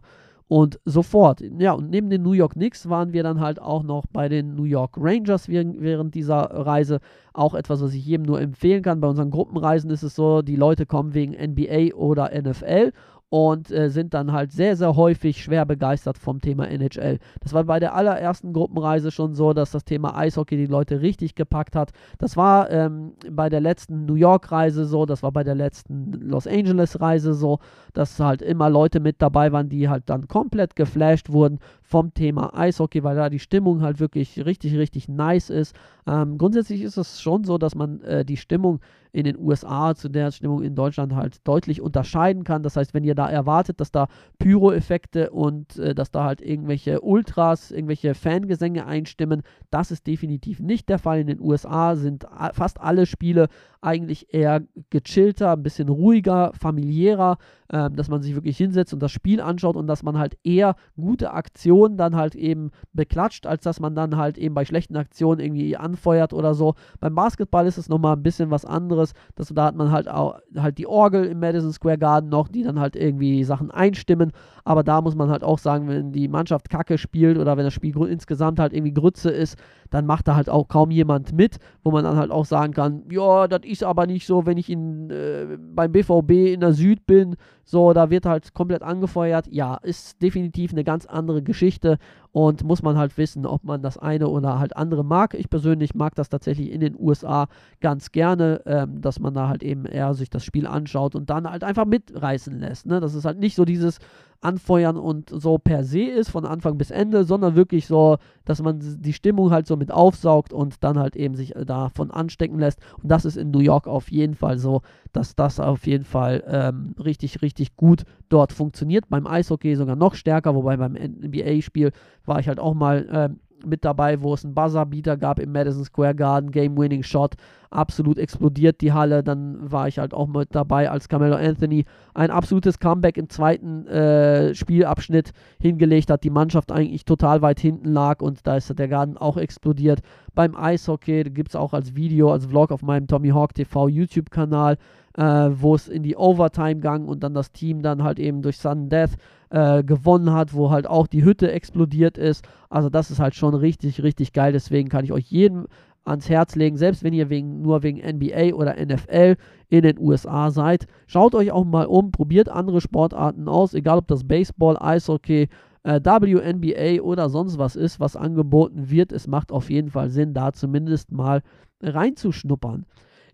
[0.49, 1.41] und sofort.
[1.59, 4.55] Ja, und neben den New York Knicks waren wir dann halt auch noch bei den
[4.55, 6.99] New York Rangers während dieser Reise.
[7.33, 8.99] Auch etwas, was ich jedem nur empfehlen kann.
[8.99, 12.91] Bei unseren Gruppenreisen ist es so, die Leute kommen wegen NBA oder NFL
[13.29, 17.19] und äh, sind dann halt sehr, sehr häufig schwer begeistert vom Thema NHL.
[17.41, 21.35] Das war bei der allerersten Gruppenreise schon so, dass das Thema Eishockey die Leute richtig
[21.35, 21.91] gepackt hat.
[22.17, 26.47] Das war ähm, bei der letzten New York-Reise so, das war bei der letzten Los
[26.47, 27.59] Angeles-Reise so,
[27.93, 31.59] dass halt immer Leute mit dabei waren, die halt dann komplett geflasht wurden
[31.89, 35.75] vom Thema Eishockey, weil da die Stimmung halt wirklich richtig, richtig nice ist.
[36.05, 38.79] Ähm, grundsätzlich ist es schon so, dass man äh, die Stimmung
[39.11, 42.61] in den USA zu der Stimmung in Deutschland halt deutlich unterscheiden kann.
[42.61, 47.01] Das heißt, wenn ihr da erwartet, dass da Pyro-Effekte und äh, dass da halt irgendwelche
[47.01, 51.21] Ultras, irgendwelche Fangesänge einstimmen, das ist definitiv nicht der Fall.
[51.21, 53.47] In den USA sind fast alle Spiele
[53.81, 54.61] eigentlich eher
[54.91, 59.75] gechillter, ein bisschen ruhiger, familiärer, äh, dass man sich wirklich hinsetzt und das Spiel anschaut
[59.75, 64.17] und dass man halt eher gute Aktionen dann halt eben beklatscht, als dass man dann
[64.17, 66.75] halt eben bei schlechten Aktionen irgendwie anfeuert oder so.
[66.99, 70.39] Beim Basketball ist es nochmal ein bisschen was anderes, dass da hat man halt auch
[70.55, 74.31] halt die Orgel im Madison Square Garden noch, die dann halt irgendwie Sachen einstimmen,
[74.63, 77.73] aber da muss man halt auch sagen, wenn die Mannschaft Kacke spielt oder wenn das
[77.73, 79.57] Spiel insgesamt halt irgendwie Grütze ist,
[79.89, 83.03] dann macht da halt auch kaum jemand mit, wo man dann halt auch sagen kann,
[83.09, 87.05] ja, das ist aber nicht so, wenn ich in, äh, beim BVB in der Süd
[87.07, 87.35] bin,
[87.69, 89.47] so, da wird halt komplett angefeuert.
[89.51, 91.99] Ja, ist definitiv eine ganz andere Geschichte Geschichte
[92.31, 95.33] und muss man halt wissen, ob man das eine oder halt andere mag.
[95.33, 97.47] Ich persönlich mag das tatsächlich in den USA
[97.81, 101.49] ganz gerne, ähm, dass man da halt eben eher sich das Spiel anschaut und dann
[101.49, 102.85] halt einfach mitreißen lässt.
[102.85, 102.99] Ne?
[102.99, 103.99] Das ist halt nicht so dieses,
[104.41, 108.79] anfeuern und so per se ist, von Anfang bis Ende, sondern wirklich so, dass man
[108.81, 112.79] die Stimmung halt so mit aufsaugt und dann halt eben sich davon anstecken lässt.
[113.01, 116.43] Und das ist in New York auf jeden Fall so, dass das auf jeden Fall
[116.47, 119.09] ähm, richtig, richtig gut dort funktioniert.
[119.09, 121.91] Beim Eishockey sogar noch stärker, wobei beim NBA-Spiel
[122.29, 123.07] war ich halt auch mal.
[123.11, 127.35] Ähm, mit dabei, wo es einen Buzzerbeater gab im Madison Square Garden, Game-Winning Shot,
[127.69, 129.23] absolut explodiert die Halle.
[129.23, 133.85] Dann war ich halt auch mit dabei, als Carmelo Anthony ein absolutes Comeback im zweiten
[133.87, 138.87] äh, Spielabschnitt hingelegt hat, die Mannschaft eigentlich total weit hinten lag und da ist der
[138.87, 140.01] Garden auch explodiert.
[140.33, 144.77] Beim Eishockey gibt es auch als Video, als Vlog auf meinem Tommy Hawk TV YouTube-Kanal,
[145.17, 148.57] äh, wo es in die Overtime ging und dann das Team dann halt eben durch
[148.57, 149.17] Sudden Death
[149.49, 152.47] äh, gewonnen hat, wo halt auch die Hütte explodiert ist.
[152.69, 154.53] Also das ist halt schon richtig, richtig geil.
[154.53, 155.67] Deswegen kann ich euch jedem
[156.05, 159.35] ans Herz legen, selbst wenn ihr wegen, nur wegen NBA oder NFL
[159.69, 160.87] in den USA seid.
[161.07, 165.49] Schaut euch auch mal um, probiert andere Sportarten aus, egal ob das Baseball, Eishockey,
[165.83, 169.11] äh, WNBA oder sonst was ist, was angeboten wird.
[169.11, 171.41] Es macht auf jeden Fall Sinn, da zumindest mal
[171.81, 172.85] reinzuschnuppern.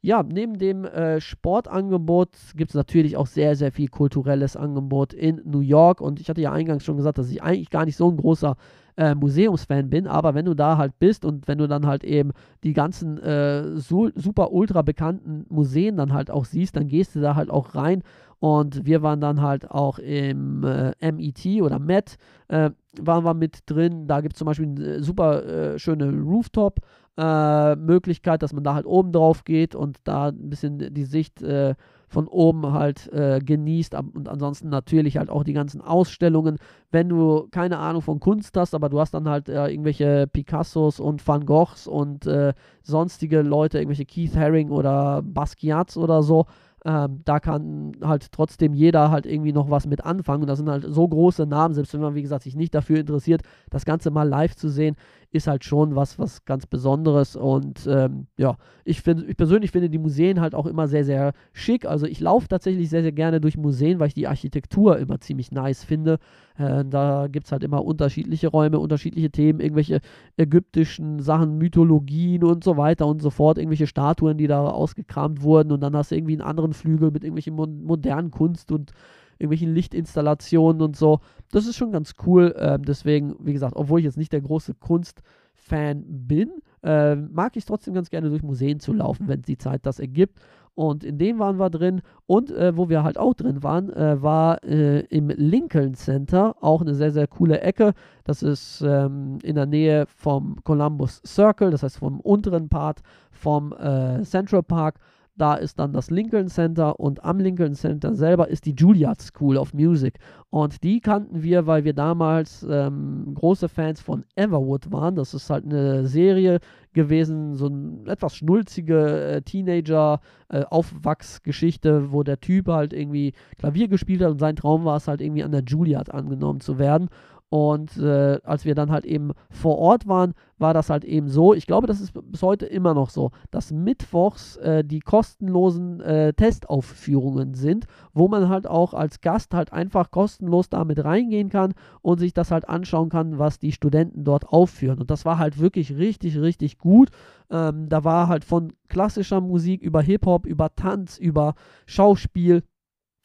[0.06, 5.42] Ja, neben dem äh, Sportangebot gibt es natürlich auch sehr, sehr viel kulturelles Angebot in
[5.46, 6.00] New York.
[6.00, 8.56] Und ich hatte ja eingangs schon gesagt, dass ich eigentlich gar nicht so ein großer
[8.98, 12.34] äh, Museumsfan bin, aber wenn du da halt bist und wenn du dann halt eben
[12.64, 17.20] die ganzen äh, su super ultra bekannten Museen dann halt auch siehst, dann gehst du
[17.20, 18.04] da halt auch rein
[18.40, 23.60] und wir waren dann halt auch im äh, MET oder MET, äh, waren wir mit
[23.66, 24.08] drin.
[24.08, 26.80] Da gibt es zum Beispiel eine super äh, schöne Rooftop.
[27.18, 31.42] Äh, Möglichkeit, dass man da halt oben drauf geht und da ein bisschen die Sicht
[31.42, 31.76] äh,
[32.10, 36.58] von oben halt äh, genießt und ansonsten natürlich halt auch die ganzen Ausstellungen.
[36.92, 41.00] Wenn du keine Ahnung von Kunst hast, aber du hast dann halt äh, irgendwelche Picassos
[41.00, 42.54] und Van Goghs und äh,
[42.84, 46.46] sonstige Leute, irgendwelche Keith Haring oder Basquiats oder so,
[46.86, 50.44] ähm, da kann halt trotzdem jeder halt irgendwie noch was mit anfangen.
[50.44, 53.00] Und das sind halt so große Namen, selbst wenn man, wie gesagt, sich nicht dafür
[53.00, 53.42] interessiert,
[53.72, 54.96] das Ganze mal live zu sehen,
[55.36, 57.36] ist halt schon was, was ganz Besonderes.
[57.36, 61.34] Und ähm, ja, ich, find, ich persönlich finde die Museen halt auch immer sehr, sehr
[61.54, 61.86] schick.
[61.86, 65.52] Also ich laufe tatsächlich sehr, sehr gerne durch Museen, weil ich die Architektur immer ziemlich
[65.52, 66.20] nice finde.
[66.58, 70.00] Äh, da gibt es halt immer unterschiedliche Räume, unterschiedliche Themen, irgendwelche
[70.38, 75.72] ägyptischen Sachen, Mythologien und so weiter und so fort, irgendwelche Statuen, die da ausgekramt wurden.
[75.72, 78.92] Und dann hast du irgendwie einen anderen Flügel mit irgendwelchen mo modernen Kunst und
[79.38, 81.20] irgendwelchen Lichtinstallationen und so.
[81.52, 82.56] Das ist schon ganz cool.
[82.58, 86.52] Ähm, deswegen, wie gesagt, obwohl ich jetzt nicht der große Kunstfan bin,
[86.84, 90.00] äh, mag ich es trotzdem ganz gerne durch Museen zu laufen, wenn die Zeit das
[90.00, 90.40] ergibt.
[90.76, 92.02] Und in dem waren wir drin.
[92.28, 96.82] Und äh, wo wir halt auch drin waren, äh, war äh, im Lincoln Center, auch
[96.82, 97.94] eine sehr, sehr coole Ecke.
[98.26, 103.72] Das ist ähm, in der Nähe vom Columbus Circle, das heißt vom unteren Part vom
[103.74, 105.00] äh, Central Park.
[105.38, 109.58] Da ist dann das Lincoln Center und am Lincoln Center selber ist die Juilliard School
[109.58, 110.18] of Music.
[110.50, 115.16] Und die kannten wir, weil wir damals ähm, große Fans von Everwood waren.
[115.16, 116.60] Das ist halt eine Serie
[116.94, 124.22] gewesen, so eine etwas schnulzige äh, Teenager-Aufwachsgeschichte, äh, wo der Typ halt irgendwie Klavier gespielt
[124.22, 127.10] hat und sein Traum war es halt irgendwie an der Juilliard angenommen zu werden.
[127.56, 131.54] Und äh, als wir dann halt eben vor Ort waren, war das halt eben so.
[131.54, 136.34] Ich glaube, das ist bis heute immer noch so, dass mittwochs äh, die kostenlosen äh,
[136.34, 142.20] Testaufführungen sind, wo man halt auch als Gast halt einfach kostenlos damit reingehen kann und
[142.20, 145.00] sich das halt anschauen kann, was die Studenten dort aufführen.
[145.00, 147.10] Und das war halt wirklich richtig, richtig gut.
[147.50, 152.64] Ähm, da war halt von klassischer Musik über Hip-Hop, über Tanz, über Schauspiel,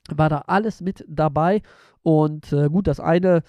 [0.09, 1.63] war da alles mit dabei.
[2.03, 3.43] Und äh, gut, das eine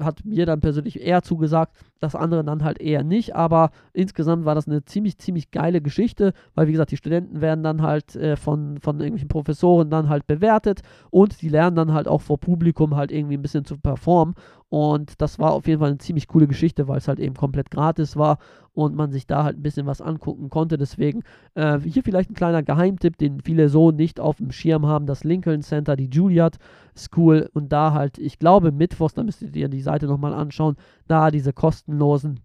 [0.00, 3.36] hat mir dann persönlich eher zugesagt, das andere dann halt eher nicht.
[3.36, 7.62] Aber insgesamt war das eine ziemlich, ziemlich geile Geschichte, weil wie gesagt, die Studenten werden
[7.62, 12.08] dann halt äh, von, von irgendwelchen Professoren dann halt bewertet und die lernen dann halt
[12.08, 14.34] auch vor Publikum halt irgendwie ein bisschen zu performen.
[14.68, 17.70] Und das war auf jeden Fall eine ziemlich coole Geschichte, weil es halt eben komplett
[17.70, 18.38] gratis war
[18.72, 20.78] und man sich da halt ein bisschen was angucken konnte.
[20.78, 21.22] Deswegen
[21.54, 25.24] äh, hier vielleicht ein kleiner Geheimtipp, den viele so nicht auf dem Schirm haben: das
[25.24, 26.58] Lincoln Center, die Juilliard
[26.96, 31.30] School und da halt, ich glaube, Mittwochs, da müsstet ihr die Seite nochmal anschauen, da
[31.30, 32.40] diese kostenlosen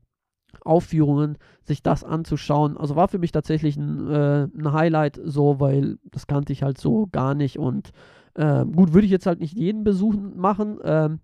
[0.63, 2.77] Aufführungen, sich das anzuschauen.
[2.77, 6.77] Also war für mich tatsächlich ein, äh, ein Highlight, so, weil das kannte ich halt
[6.77, 7.91] so gar nicht und
[8.35, 11.19] äh, gut, würde ich jetzt halt nicht jeden besuchen machen, ähm,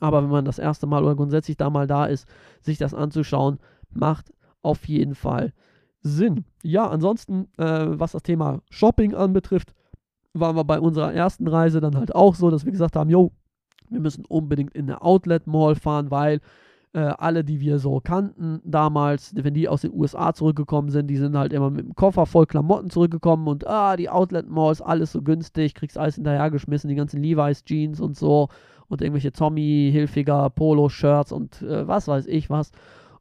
[0.00, 2.26] aber wenn man das erste Mal oder grundsätzlich da mal da ist,
[2.60, 3.58] sich das anzuschauen,
[3.90, 4.32] macht
[4.66, 5.52] auf jeden Fall
[6.02, 6.44] Sinn.
[6.62, 9.72] Ja, ansonsten, äh, was das Thema Shopping anbetrifft,
[10.34, 13.32] waren wir bei unserer ersten Reise dann halt auch so, dass wir gesagt haben, jo,
[13.88, 16.40] wir müssen unbedingt in eine Outlet Mall fahren, weil
[16.92, 21.16] äh, alle, die wir so kannten damals, wenn die aus den USA zurückgekommen sind, die
[21.16, 25.12] sind halt immer mit dem Koffer voll Klamotten zurückgekommen und ah, die Outlet Malls, alles
[25.12, 28.48] so günstig, kriegst alles hinterhergeschmissen, die ganzen Levi's Jeans und so
[28.88, 32.70] und irgendwelche Tommy Hilfiger Polo-Shirts und äh, was weiß ich was.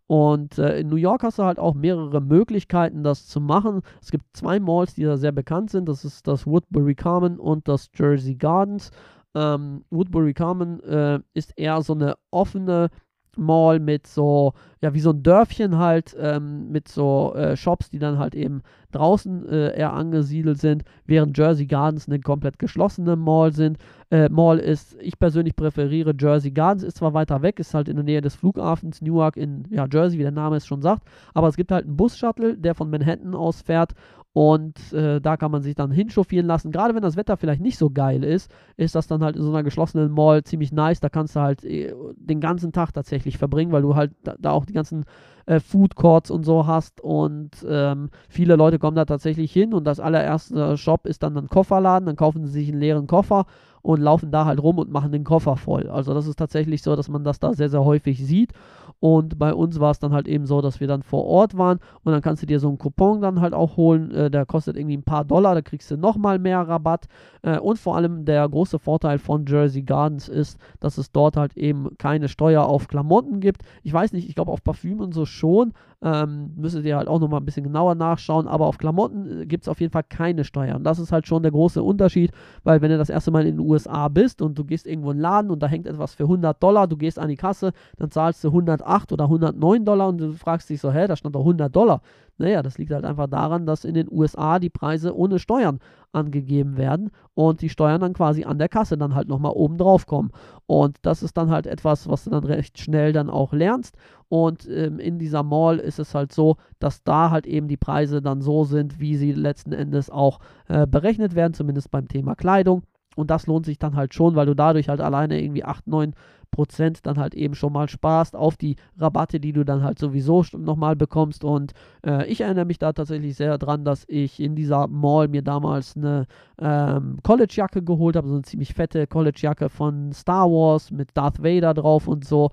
[0.07, 3.81] Und äh, in New York hast du halt auch mehrere Möglichkeiten, das zu machen.
[4.01, 5.89] Es gibt zwei Malls, die da sehr bekannt sind.
[5.89, 8.91] Das ist das Woodbury Common und das Jersey Gardens.
[9.33, 12.89] Ähm, Woodbury Common äh, ist eher so eine offene
[13.37, 17.99] Mall mit so, ja, wie so ein Dörfchen halt, ähm, mit so äh, Shops, die
[17.99, 18.61] dann halt eben
[18.91, 23.77] draußen äh, eher angesiedelt sind, während Jersey Gardens eine komplett geschlossene Mall sind.
[24.09, 27.95] Äh, Mall ist, ich persönlich präferiere Jersey Gardens, ist zwar weiter weg, ist halt in
[27.95, 31.47] der Nähe des Flughafens Newark in ja, Jersey, wie der Name es schon sagt, aber
[31.47, 33.93] es gibt halt einen Bus-Shuttle, der von Manhattan aus fährt
[34.35, 36.73] und äh, da kann man sich dann hinchauffieren lassen.
[36.73, 39.49] Gerade wenn das Wetter vielleicht nicht so geil ist, ist das dann halt in so
[39.49, 40.99] einer geschlossenen Mall ziemlich nice.
[40.99, 44.51] Da kannst du halt äh, den ganzen Tag tatsächlich verbringen, weil du halt da, da
[44.51, 45.05] auch die ganzen
[45.45, 46.99] äh, Food Courts und so hast.
[46.99, 51.47] Und ähm, viele Leute kommen da tatsächlich hin und das allererste Shop ist dann ein
[51.47, 52.05] Kofferladen.
[52.05, 53.45] Dann kaufen sie sich einen leeren Koffer
[53.85, 55.87] und laufen da halt rum und machen den Koffer voll.
[55.89, 58.51] Also das ist tatsächlich so, dass man das da sehr, sehr häufig sieht.
[58.99, 61.79] Und bei uns war es dann halt eben so, dass wir dann vor Ort waren
[62.03, 64.09] und dann kannst du dir so einen Coupon dann halt auch holen.
[64.09, 67.05] Äh, der kostet irgendwie ein paar Dollar, da kriegst du nochmal mehr Rabatt.
[67.43, 71.55] Äh, und vor allem der große Vorteil von Jersey Gardens ist, dass es dort halt
[71.55, 73.61] eben keine Steuer auf Klamotten gibt.
[73.83, 75.73] Ich weiß nicht, ich glaube auf Parfüm und so schon.
[76.01, 78.47] Ähm, müsstet ihr halt auch nochmal ein bisschen genauer nachschauen.
[78.47, 80.75] Aber auf Klamotten äh, gibt es auf jeden Fall keine Steuer.
[80.75, 82.31] Und das ist halt schon der große Unterschied,
[82.63, 85.17] weil wenn du das erste Mal in den USA bist und du gehst irgendwo in
[85.17, 88.11] den Laden und da hängt etwas für 100 Dollar, du gehst an die Kasse, dann
[88.11, 91.41] zahlst du 108 oder 109 Dollar und du fragst dich so, hä, da stand doch
[91.41, 92.01] 100 Dollar.
[92.37, 95.79] Naja, das liegt halt einfach daran, dass in den USA die Preise ohne Steuern
[96.11, 100.05] angegeben werden und die Steuern dann quasi an der Kasse dann halt nochmal oben drauf
[100.05, 100.31] kommen.
[100.65, 103.95] Und das ist dann halt etwas, was du dann recht schnell dann auch lernst.
[104.27, 108.21] Und ähm, in dieser Mall ist es halt so, dass da halt eben die Preise
[108.21, 112.83] dann so sind, wie sie letzten Endes auch äh, berechnet werden, zumindest beim Thema Kleidung.
[113.15, 116.13] Und das lohnt sich dann halt schon, weil du dadurch halt alleine irgendwie 8, 9
[116.55, 120.45] Prozent dann halt eben schon mal sparst auf die Rabatte, die du dann halt sowieso
[120.57, 121.43] nochmal bekommst.
[121.43, 121.73] Und
[122.07, 125.97] äh, ich erinnere mich da tatsächlich sehr dran, dass ich in dieser Mall mir damals
[125.97, 126.27] eine
[126.57, 131.73] ähm, College-Jacke geholt habe, so eine ziemlich fette College-Jacke von Star Wars mit Darth Vader
[131.73, 132.51] drauf und so.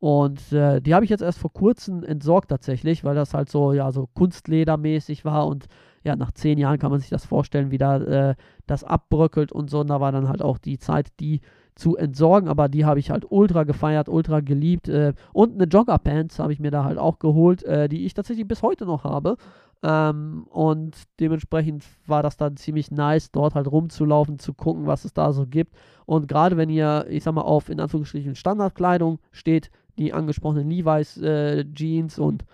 [0.00, 3.72] Und äh, die habe ich jetzt erst vor kurzem entsorgt tatsächlich, weil das halt so,
[3.72, 5.66] ja, so kunstledermäßig war und
[6.02, 8.34] ja, nach zehn Jahren kann man sich das vorstellen, wie da äh,
[8.66, 9.80] das abbröckelt und so.
[9.80, 11.40] Und da war dann halt auch die Zeit, die
[11.76, 14.88] zu entsorgen, aber die habe ich halt ultra gefeiert, ultra geliebt.
[14.88, 18.46] Äh, und eine Jogger-Pants habe ich mir da halt auch geholt, äh, die ich tatsächlich
[18.46, 19.36] bis heute noch habe.
[19.82, 25.12] Ähm, und dementsprechend war das dann ziemlich nice, dort halt rumzulaufen, zu gucken, was es
[25.12, 25.74] da so gibt.
[26.06, 31.18] Und gerade wenn ihr, ich sag mal, auf in Anführungsstrichen Standardkleidung steht, die angesprochenen Levi's
[31.18, 32.44] äh, Jeans und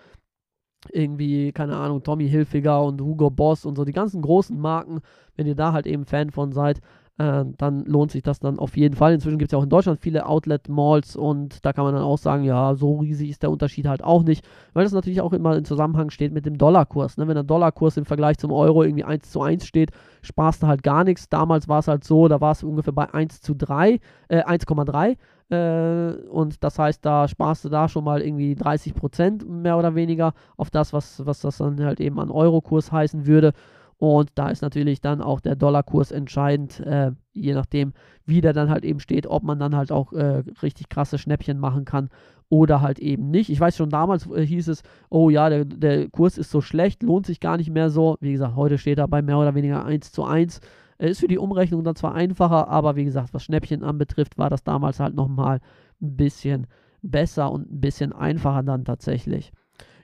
[0.89, 5.01] irgendwie, keine Ahnung, Tommy Hilfiger und Hugo Boss und so, die ganzen großen Marken,
[5.35, 6.81] wenn ihr da halt eben Fan von seid,
[7.21, 9.13] äh, dann lohnt sich das dann auf jeden Fall.
[9.13, 12.17] Inzwischen gibt es ja auch in Deutschland viele Outlet-Malls und da kann man dann auch
[12.17, 14.43] sagen, ja, so riesig ist der Unterschied halt auch nicht,
[14.73, 17.17] weil das natürlich auch immer in Zusammenhang steht mit dem Dollarkurs.
[17.17, 17.27] Ne?
[17.27, 19.91] Wenn der Dollarkurs im Vergleich zum Euro irgendwie 1 zu 1 steht,
[20.23, 21.29] sparst du halt gar nichts.
[21.29, 23.99] Damals war es halt so, da war es ungefähr bei 1 zu 3,
[24.29, 25.17] äh, 1,3
[25.51, 29.93] äh, und das heißt, da sparst du da schon mal irgendwie 30 Prozent mehr oder
[29.93, 33.53] weniger auf das, was, was das dann halt eben an Eurokurs heißen würde.
[34.01, 37.93] Und da ist natürlich dann auch der Dollarkurs entscheidend, äh, je nachdem,
[38.25, 41.59] wie der dann halt eben steht, ob man dann halt auch äh, richtig krasse Schnäppchen
[41.59, 42.09] machen kann
[42.49, 43.51] oder halt eben nicht.
[43.51, 44.81] Ich weiß schon damals äh, hieß es,
[45.11, 48.17] oh ja, der, der Kurs ist so schlecht, lohnt sich gar nicht mehr so.
[48.21, 50.61] Wie gesagt, heute steht er bei mehr oder weniger 1 zu 1.
[50.97, 54.63] Ist für die Umrechnung dann zwar einfacher, aber wie gesagt, was Schnäppchen anbetrifft, war das
[54.63, 55.59] damals halt nochmal
[56.01, 56.65] ein bisschen
[57.03, 59.51] besser und ein bisschen einfacher dann tatsächlich.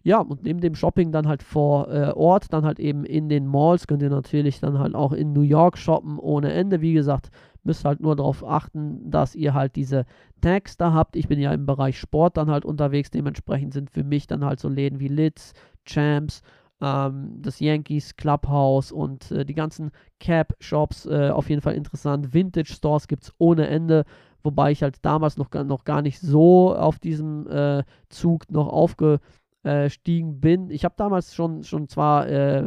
[0.04, 3.46] Ja, und neben dem Shopping dann halt vor äh, Ort, dann halt eben in den
[3.46, 6.82] Malls, könnt ihr natürlich dann halt auch in New York shoppen ohne Ende.
[6.82, 7.30] Wie gesagt,
[7.64, 10.06] müsst halt nur darauf achten, dass ihr halt diese
[10.42, 11.16] Tags da habt.
[11.16, 14.60] Ich bin ja im Bereich Sport dann halt unterwegs, dementsprechend sind für mich dann halt
[14.60, 15.54] so Läden wie Lids,
[15.86, 16.42] Champs,
[16.82, 22.34] ähm, das Yankees Clubhouse und äh, die ganzen Cap-Shops äh, auf jeden Fall interessant.
[22.34, 24.06] Vintage-Stores gibt es ohne Ende
[24.48, 29.20] wobei ich halt damals noch, noch gar nicht so auf diesem äh, Zug noch aufge,
[29.68, 29.90] äh,
[30.40, 30.70] bin.
[30.72, 32.64] Ich habe damals schon, schon zwar äh,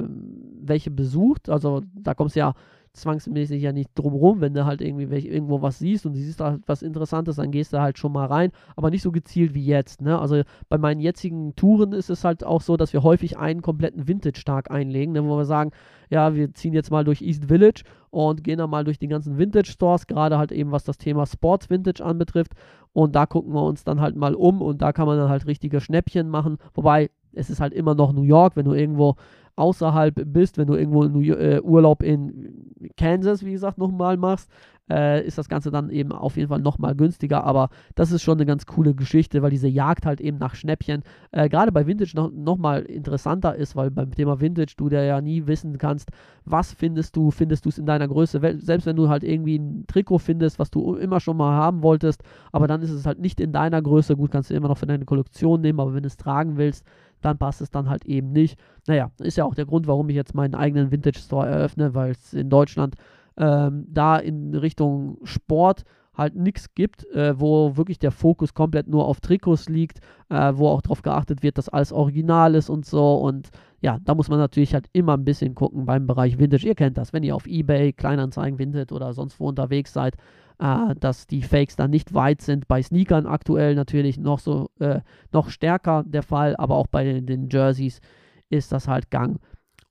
[0.63, 2.55] welche besucht, also da kommst du ja
[2.93, 6.59] zwangsmäßig ja nicht drumrum, wenn du halt irgendwie welch, irgendwo was siehst und siehst da
[6.67, 10.03] was Interessantes, dann gehst du halt schon mal rein, aber nicht so gezielt wie jetzt.
[10.03, 10.19] Ne?
[10.19, 14.09] Also bei meinen jetzigen Touren ist es halt auch so, dass wir häufig einen kompletten
[14.09, 15.25] Vintage-Tag einlegen, ne?
[15.25, 15.71] wo wir sagen,
[16.11, 19.39] ja, wir ziehen jetzt mal durch East Village und gehen dann mal durch die ganzen
[19.39, 22.53] Vintage-Stores, gerade halt eben was das Thema Sports Vintage anbetrifft.
[22.93, 25.47] Und da gucken wir uns dann halt mal um und da kann man dann halt
[25.47, 26.59] richtige Schnäppchen machen.
[26.75, 29.15] Wobei es ist halt immer noch New York, wenn du irgendwo
[29.61, 34.51] außerhalb bist, wenn du irgendwo in äh, Urlaub in Kansas, wie gesagt, nochmal machst,
[34.91, 37.45] äh, ist das Ganze dann eben auf jeden Fall nochmal günstiger.
[37.45, 41.03] Aber das ist schon eine ganz coole Geschichte, weil diese Jagd halt eben nach Schnäppchen
[41.31, 45.47] äh, gerade bei Vintage noch, nochmal interessanter ist, weil beim Thema Vintage du ja nie
[45.47, 46.11] wissen kannst,
[46.45, 48.41] was findest du, findest du es in deiner Größe.
[48.59, 52.23] Selbst wenn du halt irgendwie ein Trikot findest, was du immer schon mal haben wolltest,
[52.53, 54.17] aber dann ist es halt nicht in deiner Größe.
[54.17, 56.85] Gut, kannst du immer noch für deine Kollektion nehmen, aber wenn du es tragen willst,
[57.21, 58.59] dann passt es dann halt eben nicht.
[58.87, 62.13] Naja, ist ja auch der Grund, warum ich jetzt meinen eigenen Vintage Store eröffne, weil
[62.13, 62.97] es in Deutschland
[63.37, 69.07] ähm, da in Richtung Sport halt nichts gibt, äh, wo wirklich der Fokus komplett nur
[69.07, 73.15] auf Trikots liegt, äh, wo auch darauf geachtet wird, dass alles original ist und so.
[73.17, 73.51] Und
[73.81, 76.67] ja, da muss man natürlich halt immer ein bisschen gucken beim Bereich Vintage.
[76.67, 80.17] Ihr kennt das, wenn ihr auf Ebay, Kleinanzeigen, Vinted oder sonst wo unterwegs seid,
[80.61, 82.69] äh, dass die Fakes dann nicht weit sind.
[82.69, 85.01] Bei Sneakern aktuell natürlich noch so äh,
[85.33, 88.01] noch stärker der Fall, aber auch bei den Jerseys
[88.51, 89.41] ist das halt gang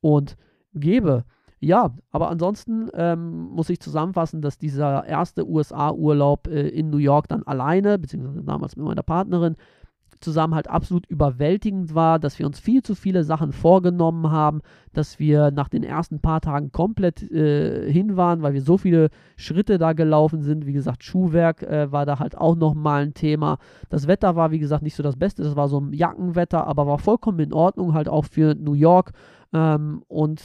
[0.02, 0.38] und
[0.74, 1.26] gäbe.
[1.62, 7.28] Ja, aber ansonsten ähm, muss ich zusammenfassen, dass dieser erste USA-Urlaub äh, in New York
[7.28, 9.58] dann alleine, beziehungsweise damals mit meiner Partnerin,
[10.22, 14.62] zusammen halt absolut überwältigend war, dass wir uns viel zu viele Sachen vorgenommen haben,
[14.94, 19.10] dass wir nach den ersten paar Tagen komplett äh, hin waren, weil wir so viele
[19.36, 20.66] Schritte da gelaufen sind.
[20.66, 23.58] Wie gesagt, Schuhwerk äh, war da halt auch nochmal ein Thema.
[23.90, 25.44] Das Wetter war, wie gesagt, nicht so das Beste.
[25.44, 29.12] Das war so ein Jackenwetter, aber war vollkommen in Ordnung, halt auch für New York.
[29.54, 30.42] Ähm, und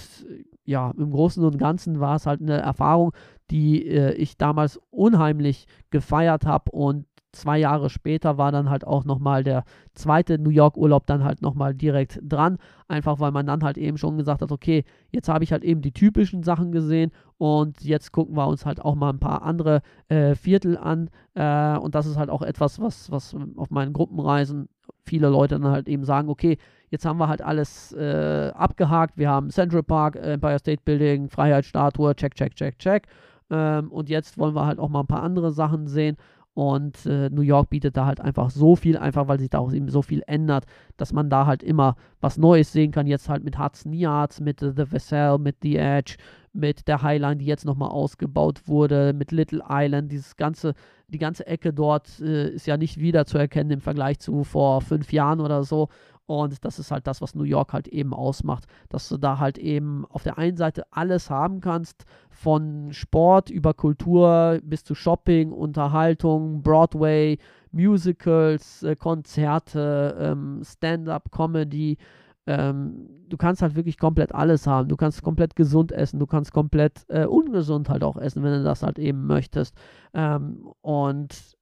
[0.64, 3.12] ja, im Großen und Ganzen war es halt eine Erfahrung,
[3.50, 9.04] die äh, ich damals unheimlich gefeiert habe und zwei Jahre später war dann halt auch
[9.04, 9.64] nochmal der
[9.94, 12.58] zweite New York Urlaub dann halt nochmal direkt dran.
[12.88, 15.82] Einfach weil man dann halt eben schon gesagt hat, okay, jetzt habe ich halt eben
[15.82, 19.82] die typischen Sachen gesehen und jetzt gucken wir uns halt auch mal ein paar andere
[20.08, 21.10] äh, Viertel an.
[21.34, 24.68] Äh, und das ist halt auch etwas, was, was auf meinen Gruppenreisen
[25.04, 26.58] viele Leute dann halt eben sagen, okay,
[26.90, 29.18] jetzt haben wir halt alles äh, abgehakt.
[29.18, 33.06] Wir haben Central Park, Empire State Building, Freiheitsstatue, check, check, check, check.
[33.50, 36.16] Ähm, und jetzt wollen wir halt auch mal ein paar andere Sachen sehen.
[36.54, 39.72] Und äh, New York bietet da halt einfach so viel, einfach weil sich da auch
[39.72, 43.08] eben so viel ändert, dass man da halt immer was Neues sehen kann.
[43.08, 46.16] Jetzt halt mit Hudson Yards, mit uh, The Vessel, mit The Edge,
[46.52, 50.74] mit der Highline, die jetzt nochmal ausgebaut wurde, mit Little Island, dieses ganze,
[51.08, 54.80] die ganze Ecke dort äh, ist ja nicht wieder zu erkennen im Vergleich zu vor
[54.80, 55.88] fünf Jahren oder so.
[56.26, 59.58] Und das ist halt das, was New York halt eben ausmacht, dass du da halt
[59.58, 65.52] eben auf der einen Seite alles haben kannst, von Sport über Kultur bis zu Shopping,
[65.52, 67.38] Unterhaltung, Broadway,
[67.72, 71.98] Musicals, äh, Konzerte, ähm, Stand-up, Comedy.
[72.46, 74.88] Ähm, du kannst halt wirklich komplett alles haben.
[74.88, 78.64] Du kannst komplett gesund essen, du kannst komplett äh, ungesund halt auch essen, wenn du
[78.64, 79.76] das halt eben möchtest.
[80.14, 81.56] Ähm, und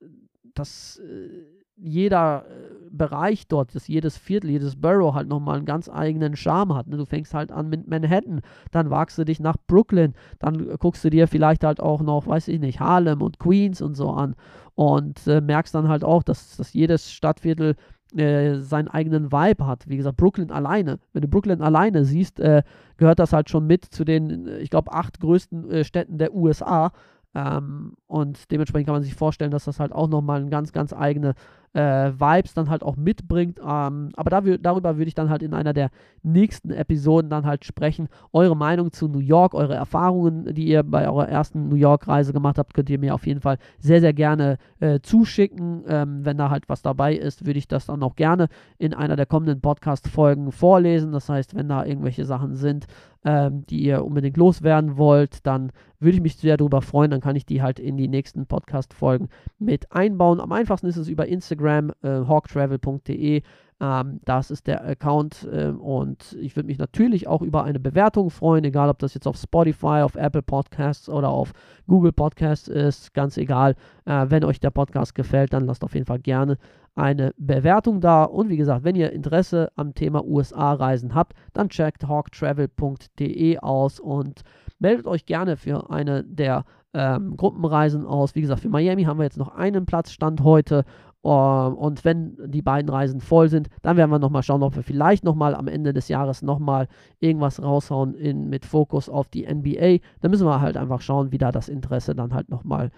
[0.55, 5.89] das äh, jeder äh, Bereich dort, dass jedes Viertel, jedes Borough halt nochmal einen ganz
[5.89, 6.89] eigenen Charme hat.
[6.89, 6.99] Ne?
[6.99, 11.09] Du fängst halt an mit Manhattan, dann wagst du dich nach Brooklyn, dann guckst du
[11.09, 14.35] dir vielleicht halt auch noch, weiß ich nicht, Harlem und Queens und so an
[14.75, 17.77] und äh, merkst dann halt auch, dass, dass jedes Stadtviertel
[18.15, 19.89] äh, seinen eigenen Vibe hat.
[19.89, 20.99] Wie gesagt, Brooklyn alleine.
[21.15, 22.63] Wenn du Brooklyn alleine siehst, äh,
[22.99, 26.93] gehört das halt schon mit zu den, ich glaube, acht größten äh, Städten der USA.
[27.35, 30.93] Ähm, und dementsprechend kann man sich vorstellen, dass das halt auch nochmal eine ganz, ganz
[30.93, 31.35] eigene
[31.75, 33.59] äh, Vibes dann halt auch mitbringt.
[33.59, 35.91] Ähm, aber da, darüber würde ich dann halt in einer der
[36.23, 38.09] nächsten Episoden dann halt sprechen.
[38.33, 42.59] Eure Meinung zu New York, eure Erfahrungen, die ihr bei eurer ersten New York-Reise gemacht
[42.59, 45.85] habt, könnt ihr mir auf jeden Fall sehr, sehr gerne äh, zuschicken.
[45.89, 48.49] Ähm, wenn da halt was dabei ist, würde ich das dann auch gerne
[48.79, 51.13] in einer der kommenden Podcast-Folgen vorlesen.
[51.13, 52.87] Das heißt, wenn da irgendwelche Sachen sind,
[53.25, 55.71] ähm, die ihr unbedingt loswerden wollt, dann
[56.01, 57.11] würde ich mich sehr darüber freuen.
[57.11, 60.41] Dann kann ich die halt in die nächsten Podcast-Folgen mit einbauen.
[60.41, 63.43] Am einfachsten ist es über Instagram, äh, hawktravel.de.
[63.83, 68.31] Ähm, das ist der Account äh, und ich würde mich natürlich auch über eine Bewertung
[68.31, 71.53] freuen, egal ob das jetzt auf Spotify, auf Apple Podcasts oder auf
[71.89, 73.75] Google Podcasts ist, ganz egal.
[74.05, 76.59] Äh, wenn euch der Podcast gefällt, dann lasst auf jeden Fall gerne
[76.95, 78.23] eine Bewertung da.
[78.23, 84.43] Und wie gesagt, wenn ihr Interesse am Thema USA-Reisen habt, dann checkt hawktravel.de aus und
[84.79, 88.35] meldet euch gerne für eine der ähm, Gruppenreisen aus.
[88.35, 90.85] Wie gesagt, für Miami haben wir jetzt noch einen Platzstand heute
[91.25, 94.83] Ähm, und wenn die beiden Reisen voll sind, dann werden wir nochmal schauen, ob wir
[94.83, 96.89] vielleicht nochmal am Ende des Jahres nochmal
[97.21, 99.99] irgendwas raushauen in, mit Fokus auf die NBA.
[100.21, 102.91] Da müssen wir halt einfach schauen, wie da das Interesse dann halt nochmal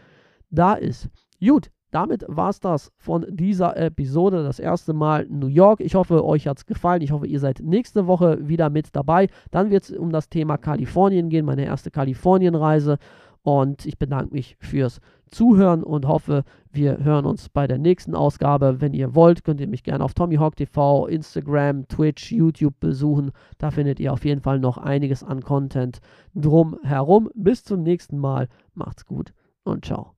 [0.51, 1.09] da ist.
[1.41, 4.43] Gut, damit war es das von dieser Episode.
[4.43, 5.81] Das erste Mal New York.
[5.81, 7.03] Ich hoffe, euch hat es gefallen.
[7.03, 9.29] Ich hoffe, ihr seid nächste Woche wieder mit dabei.
[9.53, 12.99] Dann wird es um das Thema Kalifornien gehen, meine erste Kalifornienreise.
[13.43, 15.01] Und ich bedanke mich fürs
[15.31, 18.81] Zuhören und hoffe, wir hören uns bei der nächsten Ausgabe.
[18.81, 23.33] Wenn ihr wollt, könnt ihr mich gerne auf TommyHawk TV, Instagram, Twitch, YouTube besuchen.
[23.59, 26.01] Da findet ihr auf jeden Fall noch einiges an Content
[26.35, 27.31] drumherum.
[27.35, 28.49] Bis zum nächsten Mal.
[28.75, 30.15] Macht's gut und ciao.